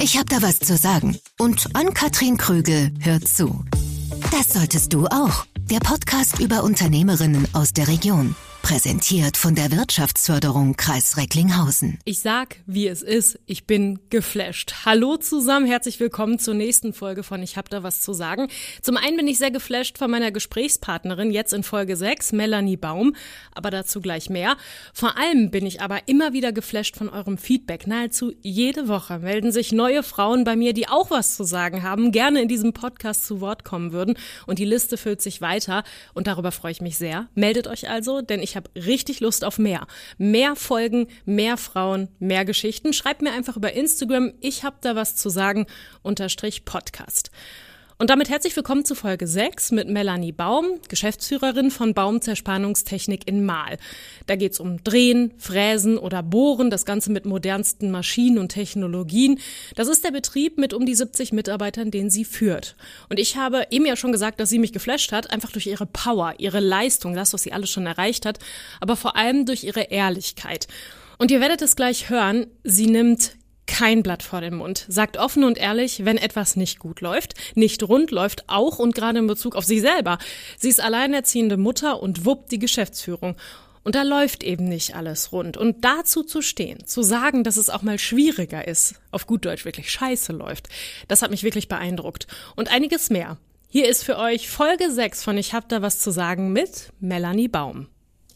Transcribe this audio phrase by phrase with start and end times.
[0.00, 1.18] Ich habe da was zu sagen.
[1.38, 3.64] Und Ann-Kathrin Krügel hört zu.
[4.30, 5.44] Das solltest du auch.
[5.70, 8.36] Der Podcast über Unternehmerinnen aus der Region.
[8.68, 11.98] Präsentiert von der Wirtschaftsförderung Kreis Recklinghausen.
[12.04, 13.38] Ich sag, wie es ist.
[13.46, 14.84] Ich bin geflasht.
[14.84, 18.48] Hallo zusammen, herzlich willkommen zur nächsten Folge von Ich hab da was zu sagen.
[18.82, 23.16] Zum einen bin ich sehr geflasht von meiner Gesprächspartnerin, jetzt in Folge 6, Melanie Baum,
[23.54, 24.58] aber dazu gleich mehr.
[24.92, 27.86] Vor allem bin ich aber immer wieder geflasht von eurem Feedback.
[27.86, 32.12] Nahezu jede Woche melden sich neue Frauen bei mir, die auch was zu sagen haben,
[32.12, 34.18] gerne in diesem Podcast zu Wort kommen würden.
[34.46, 37.28] Und die Liste füllt sich weiter und darüber freue ich mich sehr.
[37.34, 39.86] Meldet euch also, denn ich habe richtig Lust auf mehr.
[40.18, 42.92] Mehr Folgen, mehr Frauen, mehr Geschichten.
[42.92, 45.66] Schreibt mir einfach über Instagram, ich habe da was zu sagen,
[46.02, 47.30] unterstrich Podcast.
[48.00, 53.76] Und damit herzlich willkommen zu Folge 6 mit Melanie Baum, Geschäftsführerin von Baumzerspannungstechnik in Mahl.
[54.28, 59.40] Da geht's um Drehen, Fräsen oder Bohren, das Ganze mit modernsten Maschinen und Technologien.
[59.74, 62.76] Das ist der Betrieb mit um die 70 Mitarbeitern, den sie führt.
[63.08, 65.86] Und ich habe eben ja schon gesagt, dass sie mich geflasht hat, einfach durch ihre
[65.86, 68.38] Power, ihre Leistung, das, was sie alles schon erreicht hat,
[68.80, 70.68] aber vor allem durch ihre Ehrlichkeit.
[71.18, 73.32] Und ihr werdet es gleich hören, sie nimmt
[73.68, 77.84] kein Blatt vor den Mund, sagt offen und ehrlich, wenn etwas nicht gut läuft, nicht
[77.84, 80.18] rund läuft, auch und gerade in Bezug auf sie selber.
[80.56, 83.36] Sie ist alleinerziehende Mutter und wuppt die Geschäftsführung.
[83.84, 85.56] Und da läuft eben nicht alles rund.
[85.56, 89.64] Und dazu zu stehen, zu sagen, dass es auch mal schwieriger ist, auf gut Deutsch
[89.64, 90.68] wirklich scheiße läuft,
[91.06, 92.26] das hat mich wirklich beeindruckt.
[92.56, 93.38] Und einiges mehr.
[93.68, 97.48] Hier ist für euch Folge 6 von Ich hab da was zu sagen mit Melanie
[97.48, 97.86] Baum.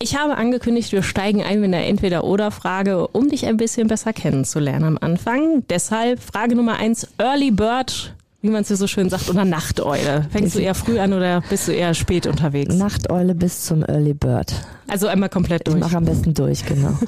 [0.03, 4.84] Ich habe angekündigt, wir steigen ein mit einer Entweder-Oder-Frage, um dich ein bisschen besser kennenzulernen
[4.84, 5.62] am Anfang.
[5.70, 10.27] Deshalb Frage Nummer eins, Early Bird, wie man es hier so schön sagt, oder Nachteule.
[10.33, 12.75] Fängst du eher früh an oder bist du eher spät unterwegs?
[12.75, 14.53] Nachteule bis zum Early Bird.
[14.89, 15.77] Also einmal komplett durch.
[15.77, 16.98] Ich mache am besten durch, genau.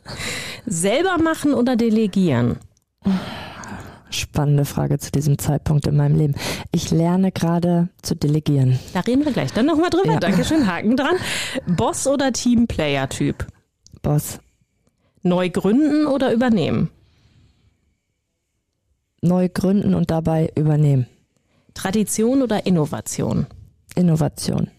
[0.66, 2.56] Selber machen oder delegieren?
[4.10, 6.34] Spannende Frage zu diesem Zeitpunkt in meinem Leben.
[6.72, 8.78] Ich lerne gerade zu delegieren.
[8.92, 10.14] Da reden wir gleich dann nochmal drüber.
[10.14, 10.20] Ja.
[10.20, 11.16] Dankeschön, Haken dran.
[11.66, 13.46] Boss oder Teamplayer-Typ?
[14.02, 14.40] Boss.
[15.22, 16.90] Neu gründen oder übernehmen?
[19.22, 21.06] Neu gründen und dabei übernehmen.
[21.74, 23.46] Tradition oder Innovation?
[23.94, 24.70] Innovation.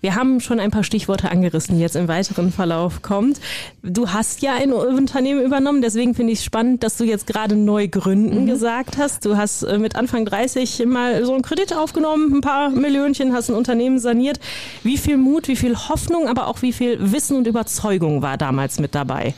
[0.00, 3.40] Wir haben schon ein paar Stichworte angerissen, die jetzt im weiteren Verlauf kommt.
[3.82, 7.56] Du hast ja ein Unternehmen übernommen, deswegen finde ich es spannend, dass du jetzt gerade
[7.56, 8.46] neu gründen mhm.
[8.46, 9.24] gesagt hast.
[9.24, 13.50] Du hast äh, mit Anfang 30 mal so einen Kredit aufgenommen, ein paar Millionchen, hast
[13.50, 14.40] ein Unternehmen saniert.
[14.82, 18.80] Wie viel Mut, wie viel Hoffnung, aber auch wie viel Wissen und Überzeugung war damals
[18.80, 19.34] mit dabei?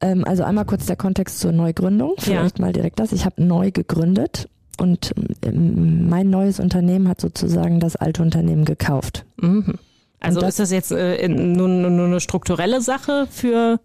[0.00, 2.14] Ähm, also einmal kurz der Kontext zur Neugründung.
[2.18, 2.64] Vielleicht ja.
[2.64, 3.12] mal direkt das.
[3.12, 5.12] Ich habe neu gegründet und
[5.42, 9.24] ähm, mein neues Unternehmen hat sozusagen das alte Unternehmen gekauft.
[9.40, 9.78] Mhm.
[10.20, 13.80] Also das, ist das jetzt äh, nur, nur eine strukturelle Sache für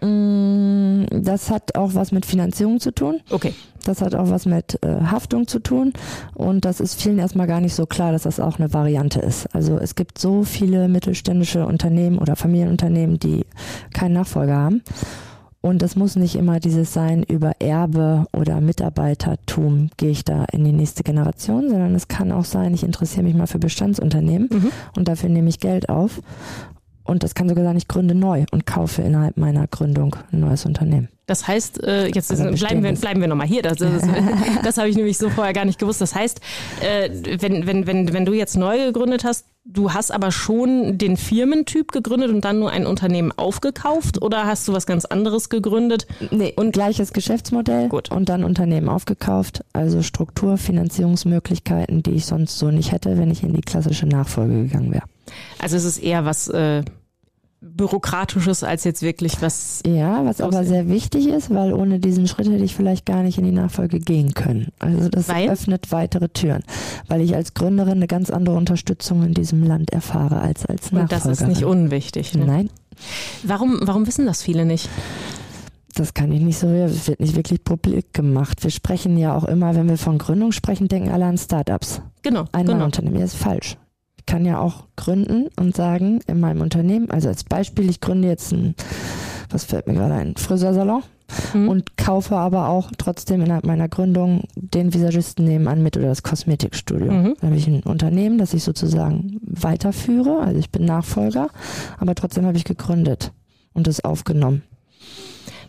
[0.00, 3.20] mm, das hat auch was mit Finanzierung zu tun.
[3.30, 3.54] Okay.
[3.84, 5.92] Das hat auch was mit äh, Haftung zu tun.
[6.34, 9.54] Und das ist vielen erstmal gar nicht so klar, dass das auch eine Variante ist.
[9.54, 13.44] Also es gibt so viele mittelständische Unternehmen oder Familienunternehmen, die
[13.92, 14.82] keinen Nachfolger haben.
[15.64, 20.62] Und es muss nicht immer dieses sein, über Erbe oder Mitarbeitertum gehe ich da in
[20.62, 24.72] die nächste Generation, sondern es kann auch sein, ich interessiere mich mal für Bestandsunternehmen mhm.
[24.94, 26.20] und dafür nehme ich Geld auf.
[27.02, 30.66] Und das kann sogar sein, ich gründe neu und kaufe innerhalb meiner Gründung ein neues
[30.66, 31.08] Unternehmen.
[31.24, 33.62] Das heißt, äh, jetzt also bleiben wir, bleiben wir nochmal hier.
[33.62, 34.02] Das, das,
[34.62, 36.02] das habe ich nämlich so vorher gar nicht gewusst.
[36.02, 36.42] Das heißt,
[36.82, 37.08] äh,
[37.40, 41.90] wenn, wenn, wenn, wenn du jetzt neu gegründet hast, du hast aber schon den Firmentyp
[41.90, 46.06] gegründet und dann nur ein Unternehmen aufgekauft oder hast du was ganz anderes gegründet?
[46.30, 48.10] Nee, und gleiches Geschäftsmodell Gut.
[48.10, 49.64] und dann Unternehmen aufgekauft.
[49.72, 54.64] Also Struktur, Finanzierungsmöglichkeiten, die ich sonst so nicht hätte, wenn ich in die klassische Nachfolge
[54.64, 55.04] gegangen wäre.
[55.58, 56.84] Also es ist eher was äh,
[57.64, 59.82] Bürokratisches als jetzt wirklich was.
[59.86, 63.38] Ja, was aber sehr wichtig ist, weil ohne diesen Schritt hätte ich vielleicht gar nicht
[63.38, 64.68] in die Nachfolge gehen können.
[64.78, 65.48] Also das weil?
[65.48, 66.62] öffnet weitere Türen,
[67.08, 71.02] weil ich als Gründerin eine ganz andere Unterstützung in diesem Land erfahre als als Nachfolgerin.
[71.02, 72.34] Und das ist nicht unwichtig.
[72.34, 72.44] Ne?
[72.44, 72.70] Nein.
[73.42, 74.88] Warum, warum wissen das viele nicht?
[75.94, 78.64] Das kann ich nicht so, es wird nicht wirklich publik gemacht.
[78.64, 82.02] Wir sprechen ja auch immer, wenn wir von Gründung sprechen, denken alle an Startups.
[82.22, 82.46] Genau.
[82.52, 82.84] Ein genau.
[82.84, 83.76] Unternehmen ist falsch
[84.26, 88.52] kann ja auch gründen und sagen, in meinem Unternehmen, also als Beispiel, ich gründe jetzt
[88.52, 88.74] ein,
[89.50, 91.02] was fällt mir gerade ein, Friseursalon
[91.52, 91.68] mhm.
[91.68, 97.12] und kaufe aber auch trotzdem innerhalb meiner Gründung den Visagisten nebenan mit oder das Kosmetikstudio.
[97.12, 97.34] Mhm.
[97.40, 101.48] Dann habe ich ein Unternehmen, das ich sozusagen weiterführe, also ich bin Nachfolger,
[101.98, 103.32] aber trotzdem habe ich gegründet
[103.72, 104.62] und es aufgenommen.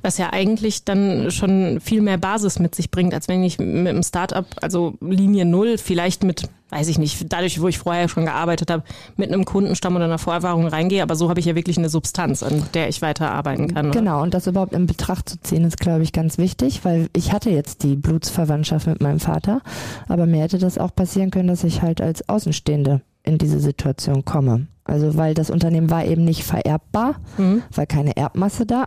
[0.06, 3.88] Was ja eigentlich dann schon viel mehr Basis mit sich bringt, als wenn ich mit
[3.88, 8.26] einem Startup, also Linie Null, vielleicht mit, weiß ich nicht, dadurch, wo ich vorher schon
[8.26, 8.84] gearbeitet habe,
[9.18, 11.02] mit einem Kundenstamm oder einer Vorerfahrung reingehe.
[11.02, 13.88] Aber so habe ich ja wirklich eine Substanz, an der ich weiterarbeiten kann.
[13.88, 14.00] Oder?
[14.00, 17.34] Genau, und das überhaupt in Betracht zu ziehen, ist, glaube ich, ganz wichtig, weil ich
[17.34, 19.62] hatte jetzt die Blutsverwandtschaft mit meinem Vater,
[20.08, 24.24] aber mir hätte das auch passieren können, dass ich halt als Außenstehende in diese Situation
[24.24, 24.68] komme.
[24.84, 27.64] Also weil das Unternehmen war eben nicht vererbbar, mhm.
[27.74, 28.86] weil keine Erbmasse da.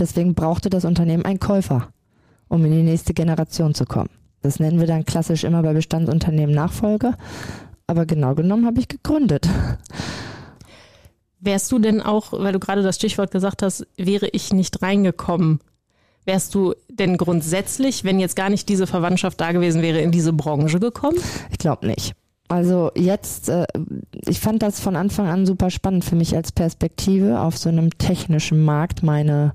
[0.00, 1.88] Deswegen brauchte das Unternehmen einen Käufer,
[2.48, 4.08] um in die nächste Generation zu kommen.
[4.42, 7.14] Das nennen wir dann klassisch immer bei Bestandsunternehmen Nachfolge.
[7.86, 9.48] Aber genau genommen habe ich gegründet.
[11.40, 15.60] Wärst du denn auch, weil du gerade das Stichwort gesagt hast, wäre ich nicht reingekommen,
[16.24, 20.32] wärst du denn grundsätzlich, wenn jetzt gar nicht diese Verwandtschaft da gewesen wäre, in diese
[20.32, 21.18] Branche gekommen?
[21.50, 22.14] Ich glaube nicht.
[22.50, 23.64] Also jetzt, äh,
[24.26, 27.96] ich fand das von Anfang an super spannend für mich als Perspektive, auf so einem
[27.96, 29.52] technischen Markt meine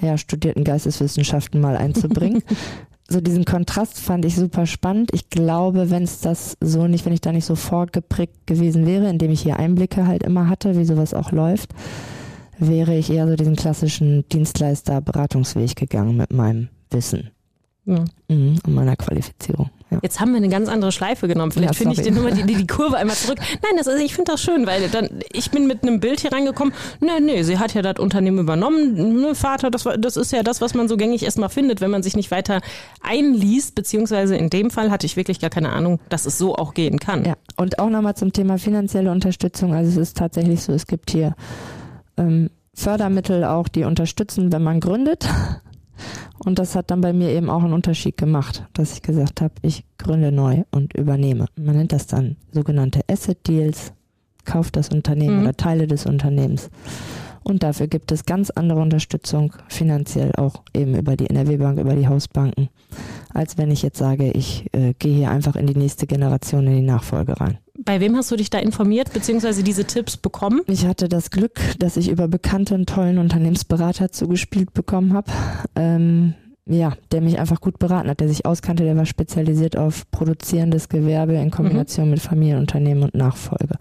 [0.00, 2.44] ja, studierten Geisteswissenschaften mal einzubringen.
[3.08, 5.10] so diesen Kontrast fand ich super spannend.
[5.12, 9.10] Ich glaube, wenn es das so nicht, wenn ich da nicht so vorgeprägt gewesen wäre,
[9.10, 11.74] indem ich hier Einblicke halt immer hatte, wie sowas auch läuft,
[12.60, 17.30] wäre ich eher so diesen klassischen Dienstleister-Beratungsweg gegangen mit meinem Wissen.
[17.86, 18.04] Ja.
[18.28, 19.70] Mhm, und meiner Qualifizierung.
[19.90, 19.98] Ja.
[20.02, 21.52] Jetzt haben wir eine ganz andere Schleife genommen.
[21.52, 23.38] Vielleicht ja, finde ich dir nur die, die, die, Kurve einmal zurück.
[23.62, 26.32] Nein, das, also ich finde das schön, weil dann ich bin mit einem Bild hier
[26.32, 26.72] reingekommen.
[27.00, 29.20] Nee, nee, sie hat ja das Unternehmen übernommen.
[29.20, 31.90] Ne, Vater, das, war, das ist ja das, was man so gängig erstmal findet, wenn
[31.90, 32.60] man sich nicht weiter
[33.02, 33.74] einliest.
[33.74, 36.98] Beziehungsweise in dem Fall hatte ich wirklich gar keine Ahnung, dass es so auch gehen
[37.00, 37.24] kann.
[37.24, 39.74] Ja, und auch nochmal zum Thema finanzielle Unterstützung.
[39.74, 41.34] Also es ist tatsächlich so, es gibt hier
[42.16, 45.28] ähm, Fördermittel auch, die unterstützen, wenn man gründet.
[46.38, 49.54] Und das hat dann bei mir eben auch einen Unterschied gemacht, dass ich gesagt habe,
[49.62, 51.46] ich gründe neu und übernehme.
[51.56, 53.92] Man nennt das dann sogenannte Asset Deals,
[54.44, 55.42] kauft das Unternehmen mhm.
[55.42, 56.70] oder Teile des Unternehmens.
[57.42, 61.94] Und dafür gibt es ganz andere Unterstützung, finanziell auch eben über die NRW Bank, über
[61.94, 62.68] die Hausbanken,
[63.32, 66.76] als wenn ich jetzt sage, ich äh, gehe hier einfach in die nächste Generation, in
[66.76, 67.58] die Nachfolge rein.
[67.84, 70.60] Bei wem hast du dich da informiert, beziehungsweise diese Tipps bekommen?
[70.66, 75.30] Ich hatte das Glück, dass ich über bekannte und tollen Unternehmensberater zugespielt bekommen habe.
[75.76, 76.34] Ähm,
[76.66, 80.88] ja, der mich einfach gut beraten hat, der sich auskannte, der war spezialisiert auf produzierendes
[80.88, 82.12] Gewerbe in Kombination mhm.
[82.12, 83.76] mit Familienunternehmen und Nachfolge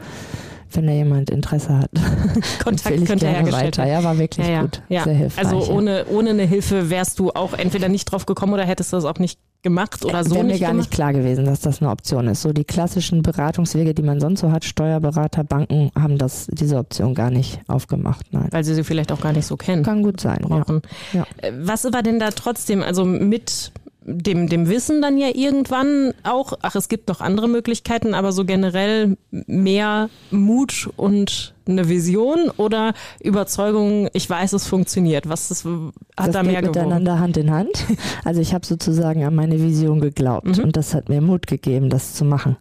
[0.71, 1.92] wenn da jemand Interesse hat.
[2.63, 3.89] Kontakt könnte hergestellt weiter.
[3.89, 4.62] Ja, war wirklich ja, ja.
[4.62, 4.81] gut.
[4.89, 5.04] Ja.
[5.04, 5.45] Sehr hilfreich.
[5.45, 8.98] Also ohne, ohne eine Hilfe wärst du auch entweder nicht drauf gekommen oder hättest du
[8.98, 10.36] das auch nicht gemacht oder so.
[10.36, 10.75] Wäre mir gar gemacht?
[10.77, 12.42] nicht klar gewesen, dass das eine Option ist.
[12.42, 17.13] So die klassischen Beratungswege, die man sonst so hat, Steuerberater, Banken haben das, diese Option
[17.13, 18.25] gar nicht aufgemacht.
[18.31, 18.48] Nein.
[18.51, 19.83] Weil sie sie vielleicht auch gar nicht so kennen.
[19.83, 20.39] Kann gut sein.
[20.42, 20.81] Brauchen.
[21.13, 21.25] Ja.
[21.38, 26.53] Äh, was war denn da trotzdem, also mit dem, dem Wissen dann ja irgendwann auch,
[26.61, 32.93] ach, es gibt noch andere Möglichkeiten, aber so generell mehr Mut und eine Vision oder
[33.21, 35.29] Überzeugung, ich weiß, es funktioniert.
[35.29, 37.85] Was ist, hat das da mehr geht miteinander Hand in Hand.
[38.23, 40.65] Also ich habe sozusagen an meine Vision geglaubt mhm.
[40.65, 42.57] und das hat mir Mut gegeben, das zu machen.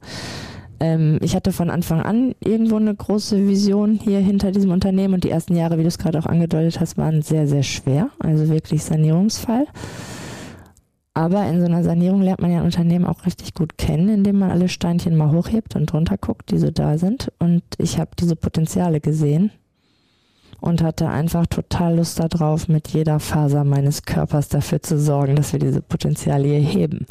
[0.81, 5.25] Ähm, ich hatte von Anfang an irgendwo eine große Vision hier hinter diesem Unternehmen und
[5.25, 8.11] die ersten Jahre, wie du es gerade auch angedeutet hast, waren sehr, sehr schwer.
[8.19, 9.67] Also wirklich Sanierungsfall.
[11.19, 14.38] Aber in so einer Sanierung lernt man ja ein Unternehmen auch richtig gut kennen, indem
[14.38, 17.32] man alle Steinchen mal hochhebt und drunter guckt, die so da sind.
[17.41, 19.50] Und ich habe diese Potenziale gesehen
[20.61, 25.53] und hatte einfach total Lust darauf, mit jeder Faser meines Körpers dafür zu sorgen, dass
[25.53, 27.05] wir diese Potenziale hier heben.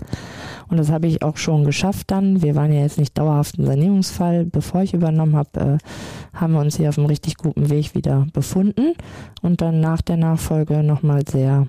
[0.69, 2.41] Und das habe ich auch schon geschafft dann.
[2.41, 4.45] Wir waren ja jetzt nicht dauerhaft ein Sanierungsfall.
[4.45, 5.77] Bevor ich übernommen habe, äh,
[6.31, 8.93] haben wir uns hier auf einem richtig guten Weg wieder befunden
[9.41, 11.67] und dann nach der Nachfolge nochmal sehr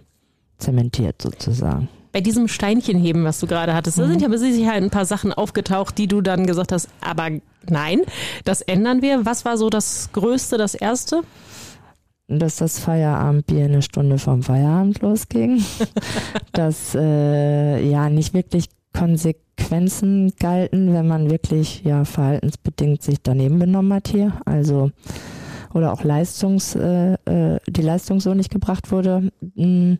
[0.58, 4.03] zementiert sozusagen bei diesem Steinchenheben, was du gerade hattest, mhm.
[4.03, 7.31] da sind ja mit Sicherheit ein paar Sachen aufgetaucht, die du dann gesagt hast, aber
[7.69, 8.03] nein,
[8.44, 9.27] das ändern wir.
[9.27, 11.22] Was war so das Größte, das Erste?
[12.29, 15.65] Dass das Feierabendbier eine Stunde vom Feierabend losging.
[16.53, 23.93] dass äh, ja nicht wirklich Konsequenzen galten, wenn man wirklich ja verhaltensbedingt sich daneben benommen
[23.93, 24.32] hat hier.
[24.44, 24.91] Also
[25.75, 29.31] oder auch Leistungs, äh, äh, die Leistung so nicht gebracht wurde.
[29.55, 29.94] Mm,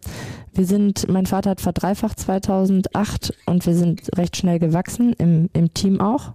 [0.53, 5.73] wir sind, mein Vater hat verdreifacht 2008 und wir sind recht schnell gewachsen, im, im
[5.75, 6.33] Team auch.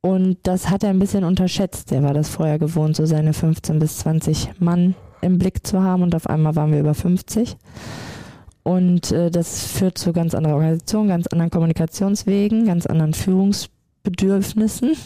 [0.00, 1.92] Und das hat er ein bisschen unterschätzt.
[1.92, 6.02] Er war das vorher gewohnt, so seine 15 bis 20 Mann im Blick zu haben
[6.02, 7.56] und auf einmal waren wir über 50.
[8.64, 13.14] Und äh, das führt zu ganz anderen Organisationen, ganz anderen Kommunikationswegen, ganz anderen
[14.02, 14.96] Führungsbedürfnissen.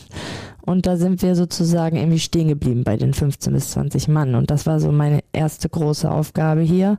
[0.62, 4.35] Und da sind wir sozusagen irgendwie stehen geblieben bei den 15 bis 20 Mann.
[4.35, 6.99] Und das war so meine erste große Aufgabe hier,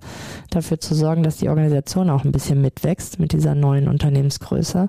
[0.50, 4.88] dafür zu sorgen, dass die Organisation auch ein bisschen mitwächst mit dieser neuen Unternehmensgröße,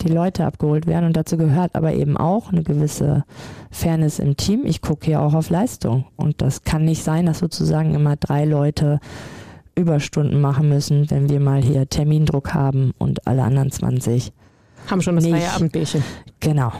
[0.00, 1.04] die Leute abgeholt werden.
[1.04, 3.24] Und dazu gehört aber eben auch eine gewisse
[3.70, 4.62] Fairness im Team.
[4.64, 6.06] Ich gucke hier auch auf Leistung.
[6.16, 9.00] Und das kann nicht sein, dass sozusagen immer drei Leute
[9.76, 14.32] Überstunden machen müssen, wenn wir mal hier Termindruck haben und alle anderen 20
[14.90, 16.02] haben schon das Feierabendbärchen.
[16.40, 16.72] Genau.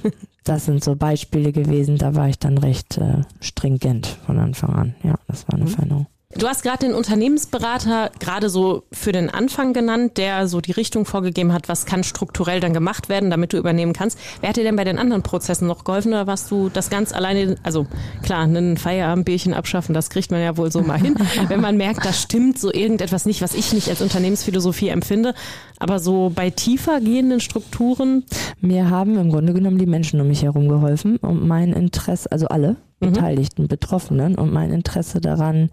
[0.44, 4.94] Das sind so Beispiele gewesen, da war ich dann recht äh, stringent von Anfang an.
[5.02, 5.68] Ja, das war eine mhm.
[5.68, 6.06] Veränderung.
[6.37, 11.05] Du hast gerade den Unternehmensberater gerade so für den Anfang genannt, der so die Richtung
[11.05, 14.19] vorgegeben hat, was kann strukturell dann gemacht werden, damit du übernehmen kannst.
[14.41, 17.12] Wer hat dir denn bei den anderen Prozessen noch geholfen oder warst du das ganz
[17.12, 17.87] alleine, also
[18.23, 21.14] klar, ein Feierabendbierchen abschaffen, das kriegt man ja wohl so mal hin,
[21.49, 25.35] wenn man merkt, da stimmt so irgendetwas nicht, was ich nicht als Unternehmensphilosophie empfinde,
[25.79, 28.25] aber so bei tiefer gehenden Strukturen?
[28.61, 32.49] Mir haben im Grunde genommen die Menschen um mich herum geholfen und mein Interesse, also
[32.49, 33.12] alle mhm.
[33.12, 35.71] Beteiligten, Betroffenen und mein Interesse daran,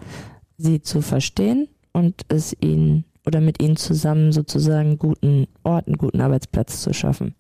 [0.61, 6.21] sie zu verstehen und es ihnen oder mit ihnen zusammen sozusagen guten Ort, einen guten
[6.21, 7.35] Arbeitsplatz zu schaffen.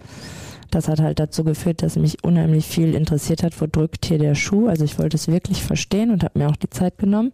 [0.69, 4.35] Das hat halt dazu geführt, dass mich unheimlich viel interessiert hat, wo drückt hier der
[4.35, 4.67] Schuh.
[4.67, 7.31] Also ich wollte es wirklich verstehen und habe mir auch die Zeit genommen.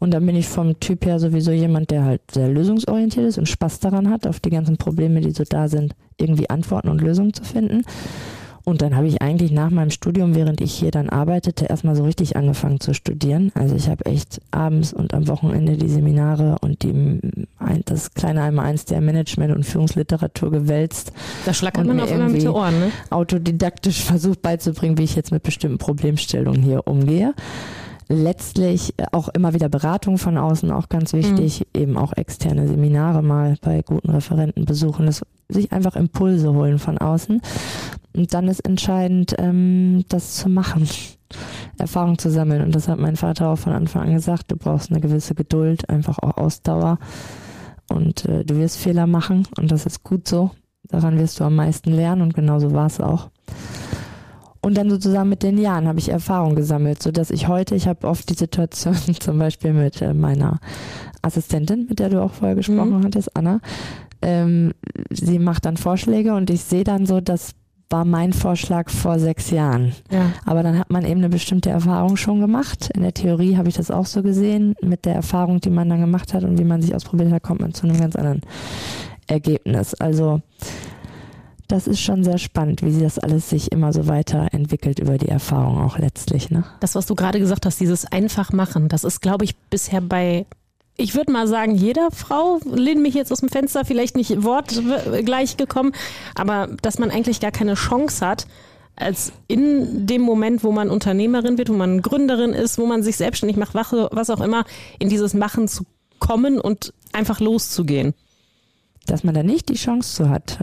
[0.00, 3.48] Und dann bin ich vom Typ her sowieso jemand, der halt sehr lösungsorientiert ist und
[3.48, 7.32] Spaß daran hat, auf die ganzen Probleme, die so da sind, irgendwie Antworten und Lösungen
[7.32, 7.84] zu finden.
[8.64, 12.04] Und dann habe ich eigentlich nach meinem Studium, während ich hier dann arbeitete, erstmal so
[12.04, 13.50] richtig angefangen zu studieren.
[13.54, 17.20] Also ich habe echt abends und am Wochenende die Seminare und die,
[17.84, 21.12] das kleine einmal eins der Management- und Führungsliteratur gewälzt.
[21.44, 22.90] Da schlackert man auf immer mit den Ohren, ne?
[23.10, 27.34] Autodidaktisch versucht beizubringen, wie ich jetzt mit bestimmten Problemstellungen hier umgehe
[28.08, 31.80] letztlich auch immer wieder Beratung von außen, auch ganz wichtig, mhm.
[31.80, 36.98] eben auch externe Seminare mal bei guten Referenten besuchen, das, sich einfach Impulse holen von
[36.98, 37.40] außen.
[38.14, 40.88] Und dann ist entscheidend, ähm, das zu machen,
[41.78, 42.62] Erfahrung zu sammeln.
[42.62, 44.50] Und das hat mein Vater auch von Anfang an gesagt.
[44.50, 46.98] Du brauchst eine gewisse Geduld, einfach auch Ausdauer.
[47.88, 50.50] Und äh, du wirst Fehler machen und das ist gut so.
[50.84, 53.30] Daran wirst du am meisten lernen und genauso war es auch.
[54.62, 57.88] Und dann sozusagen mit den Jahren habe ich Erfahrung gesammelt, so dass ich heute, ich
[57.88, 60.60] habe oft die Situation zum Beispiel mit äh, meiner
[61.20, 63.04] Assistentin, mit der du auch vorher gesprochen mhm.
[63.04, 63.60] hattest, Anna.
[64.22, 64.72] Ähm,
[65.10, 67.54] sie macht dann Vorschläge und ich sehe dann so, dass
[67.92, 69.92] war mein Vorschlag vor sechs Jahren.
[70.10, 70.32] Ja.
[70.46, 72.90] Aber dann hat man eben eine bestimmte Erfahrung schon gemacht.
[72.94, 74.74] In der Theorie habe ich das auch so gesehen.
[74.82, 77.60] Mit der Erfahrung, die man dann gemacht hat und wie man sich ausprobiert hat, kommt
[77.60, 78.40] man zu einem ganz anderen
[79.26, 79.94] Ergebnis.
[79.94, 80.40] Also
[81.72, 85.28] das ist schon sehr spannend, wie sich das alles sich immer so weiterentwickelt über die
[85.28, 86.50] Erfahrung auch letztlich.
[86.50, 86.64] Ne?
[86.80, 90.46] Das, was du gerade gesagt hast, dieses einfach machen, das ist, glaube ich, bisher bei
[90.98, 95.56] ich würde mal sagen, jeder Frau, lehne mich jetzt aus dem Fenster, vielleicht nicht wortgleich
[95.56, 95.92] gekommen,
[96.34, 98.46] aber dass man eigentlich gar keine Chance hat,
[98.94, 103.16] als in dem Moment, wo man Unternehmerin wird, wo man Gründerin ist, wo man sich
[103.16, 104.66] selbstständig macht, was auch immer,
[104.98, 105.84] in dieses Machen zu
[106.18, 108.12] kommen und einfach loszugehen.
[109.06, 110.58] Dass man da nicht die Chance zu hat.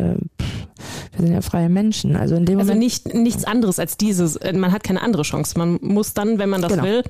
[1.16, 2.16] Wir sind ja freie Menschen.
[2.16, 2.84] Also in dem also Moment.
[2.84, 4.40] nicht, nichts anderes als dieses.
[4.54, 5.58] Man hat keine andere Chance.
[5.58, 6.84] Man muss dann, wenn man das genau.
[6.84, 7.04] will,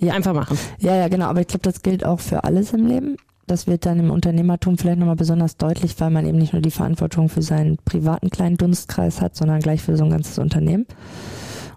[0.00, 0.12] ja.
[0.12, 0.56] Einfach machen.
[0.78, 1.26] Ja, ja, genau.
[1.26, 3.16] Aber ich glaube, das gilt auch für alles im Leben.
[3.46, 6.70] Das wird dann im Unternehmertum vielleicht nochmal besonders deutlich, weil man eben nicht nur die
[6.70, 10.86] Verantwortung für seinen privaten kleinen Dunstkreis hat, sondern gleich für so ein ganzes Unternehmen.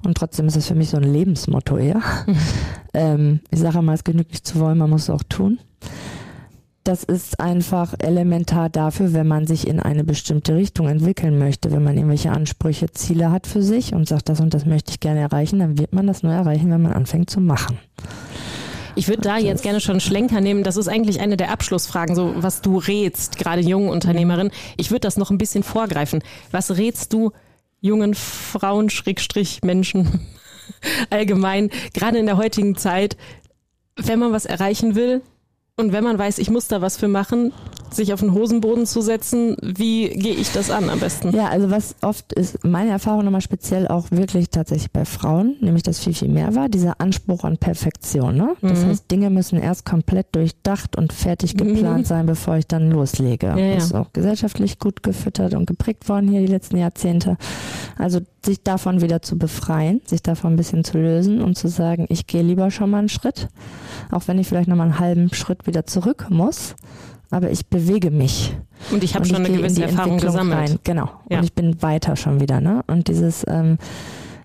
[0.03, 2.01] Und trotzdem ist es für mich so ein Lebensmotto eher.
[2.27, 2.35] Mhm.
[2.93, 5.59] Ähm, ich sage mal, es genügt nicht zu wollen, man muss es auch tun
[6.83, 11.71] das ist einfach elementar dafür, wenn man sich in eine bestimmte Richtung entwickeln möchte.
[11.71, 14.99] Wenn man irgendwelche Ansprüche, Ziele hat für sich und sagt, das und das möchte ich
[14.99, 17.77] gerne erreichen, dann wird man das nur erreichen, wenn man anfängt zu machen.
[18.95, 20.63] Ich würde da jetzt gerne schon Schlenker nehmen.
[20.63, 24.51] Das ist eigentlich eine der Abschlussfragen, so was du rätst, gerade jungen Unternehmerinnen.
[24.75, 26.23] Ich würde das noch ein bisschen vorgreifen.
[26.49, 27.31] Was rätst du
[27.79, 30.21] jungen Frauen, Schrägstrich Menschen
[31.09, 33.17] allgemein, gerade in der heutigen Zeit,
[33.95, 35.21] wenn man was erreichen will,
[35.77, 37.53] und wenn man weiß, ich muss da was für machen,
[37.93, 41.35] sich auf den Hosenboden zu setzen, wie gehe ich das an am besten?
[41.35, 45.83] Ja, also was oft ist, meine Erfahrung nochmal speziell auch wirklich tatsächlich bei Frauen, nämlich
[45.83, 48.35] dass viel, viel mehr war, dieser Anspruch an Perfektion.
[48.35, 48.55] Ne?
[48.61, 48.87] Das mhm.
[48.87, 52.05] heißt, Dinge müssen erst komplett durchdacht und fertig geplant mhm.
[52.05, 53.47] sein, bevor ich dann loslege.
[53.47, 53.75] Ja, ja.
[53.75, 57.37] Das ist auch gesellschaftlich gut gefüttert und geprägt worden hier die letzten Jahrzehnte.
[57.97, 62.05] Also sich davon wieder zu befreien, sich davon ein bisschen zu lösen und zu sagen,
[62.09, 63.49] ich gehe lieber schon mal einen Schritt,
[64.11, 66.75] auch wenn ich vielleicht nochmal einen halben Schritt wieder zurück muss,
[67.31, 68.55] aber ich bewege mich.
[68.91, 70.69] Und ich habe schon eine gewisse Erfahrung gesammelt.
[70.69, 70.79] Rein.
[70.83, 71.09] Genau.
[71.29, 71.37] Ja.
[71.39, 72.61] Und ich bin weiter schon wieder.
[72.61, 72.83] Ne?
[72.87, 73.77] Und dieses, ähm,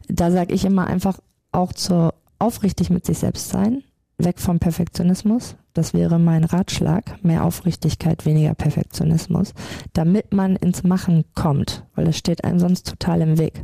[0.08, 1.18] da sage ich immer einfach
[1.52, 3.82] auch zu aufrichtig mit sich selbst sein,
[4.18, 5.56] weg vom Perfektionismus.
[5.74, 7.22] Das wäre mein Ratschlag.
[7.22, 9.52] Mehr Aufrichtigkeit, weniger Perfektionismus,
[9.92, 13.62] damit man ins Machen kommt, weil das steht einem sonst total im Weg.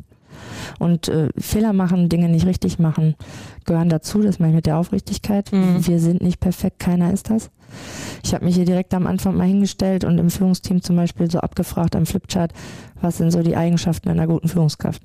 [0.79, 3.15] Und äh, Fehler machen, Dinge nicht richtig machen,
[3.65, 4.23] gehören dazu.
[4.23, 5.53] Das meine ich mit der Aufrichtigkeit.
[5.53, 5.87] Mhm.
[5.87, 7.51] Wir sind nicht perfekt, keiner ist das.
[8.25, 11.41] Ich habe mich hier direkt am Anfang mal hingestellt und im Führungsteam zum Beispiel so
[11.41, 12.53] abgefragt am Flipchart,
[13.01, 15.03] was sind so die Eigenschaften einer guten Führungskraft.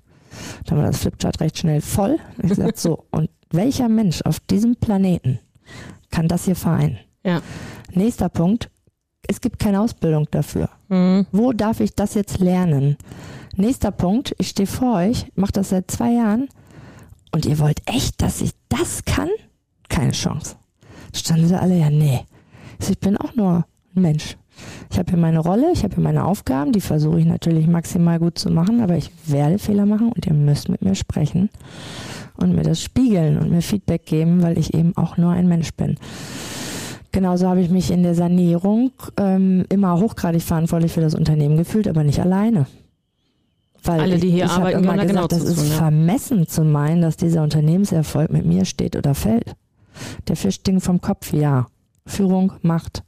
[0.65, 2.17] Da war das Flipchart recht schnell voll.
[2.43, 5.39] Ich sagte so, und welcher Mensch auf diesem Planeten
[6.12, 7.00] kann das hier vereinen?
[7.24, 7.41] Ja.
[7.93, 8.69] Nächster Punkt,
[9.27, 10.69] es gibt keine Ausbildung dafür.
[10.89, 11.27] Mhm.
[11.31, 12.97] Wo darf ich das jetzt lernen?
[13.55, 16.47] Nächster Punkt, ich stehe vor euch, mache das seit zwei Jahren
[17.31, 19.29] und ihr wollt echt, dass ich das kann?
[19.89, 20.55] Keine Chance.
[21.13, 22.21] Standen sie alle, ja, nee.
[22.79, 23.65] Ich bin auch nur
[23.96, 24.38] ein Mensch.
[24.89, 28.19] Ich habe hier meine Rolle, ich habe hier meine Aufgaben, die versuche ich natürlich maximal
[28.19, 31.50] gut zu machen, aber ich werde Fehler machen und ihr müsst mit mir sprechen
[32.38, 35.72] und mir das spiegeln und mir Feedback geben, weil ich eben auch nur ein Mensch
[35.74, 35.98] bin.
[37.12, 41.88] Genauso habe ich mich in der Sanierung ähm, immer hochgradig verantwortlich für das Unternehmen gefühlt,
[41.88, 42.67] aber nicht alleine.
[43.84, 45.75] Weil Alle, die hier ich, ich arbeiten, immer genau gesagt, das zu ist tun, ja.
[45.75, 49.55] vermessen zu meinen, dass dieser Unternehmenserfolg mit mir steht oder fällt.
[50.27, 51.67] Der Fisch stinkt vom Kopf, ja.
[52.07, 53.03] Führung, Macht,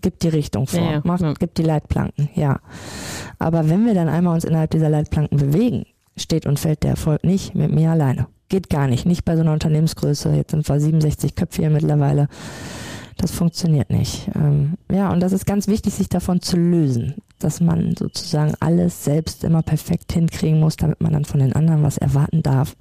[0.00, 1.32] gibt die Richtung vor, Ja, ja, Macht, ja.
[1.34, 2.60] gibt die Leitplanken, ja.
[3.38, 5.84] Aber wenn wir dann einmal uns innerhalb dieser Leitplanken bewegen,
[6.16, 8.26] steht und fällt der Erfolg nicht mit mir alleine.
[8.48, 9.06] Geht gar nicht.
[9.06, 10.34] Nicht bei so einer Unternehmensgröße.
[10.34, 12.28] Jetzt sind wir 67 Köpfe hier mittlerweile.
[13.16, 14.30] Das funktioniert nicht.
[14.34, 19.04] Ähm, ja, und das ist ganz wichtig, sich davon zu lösen, dass man sozusagen alles
[19.04, 22.74] selbst immer perfekt hinkriegen muss, damit man dann von den anderen was erwarten darf.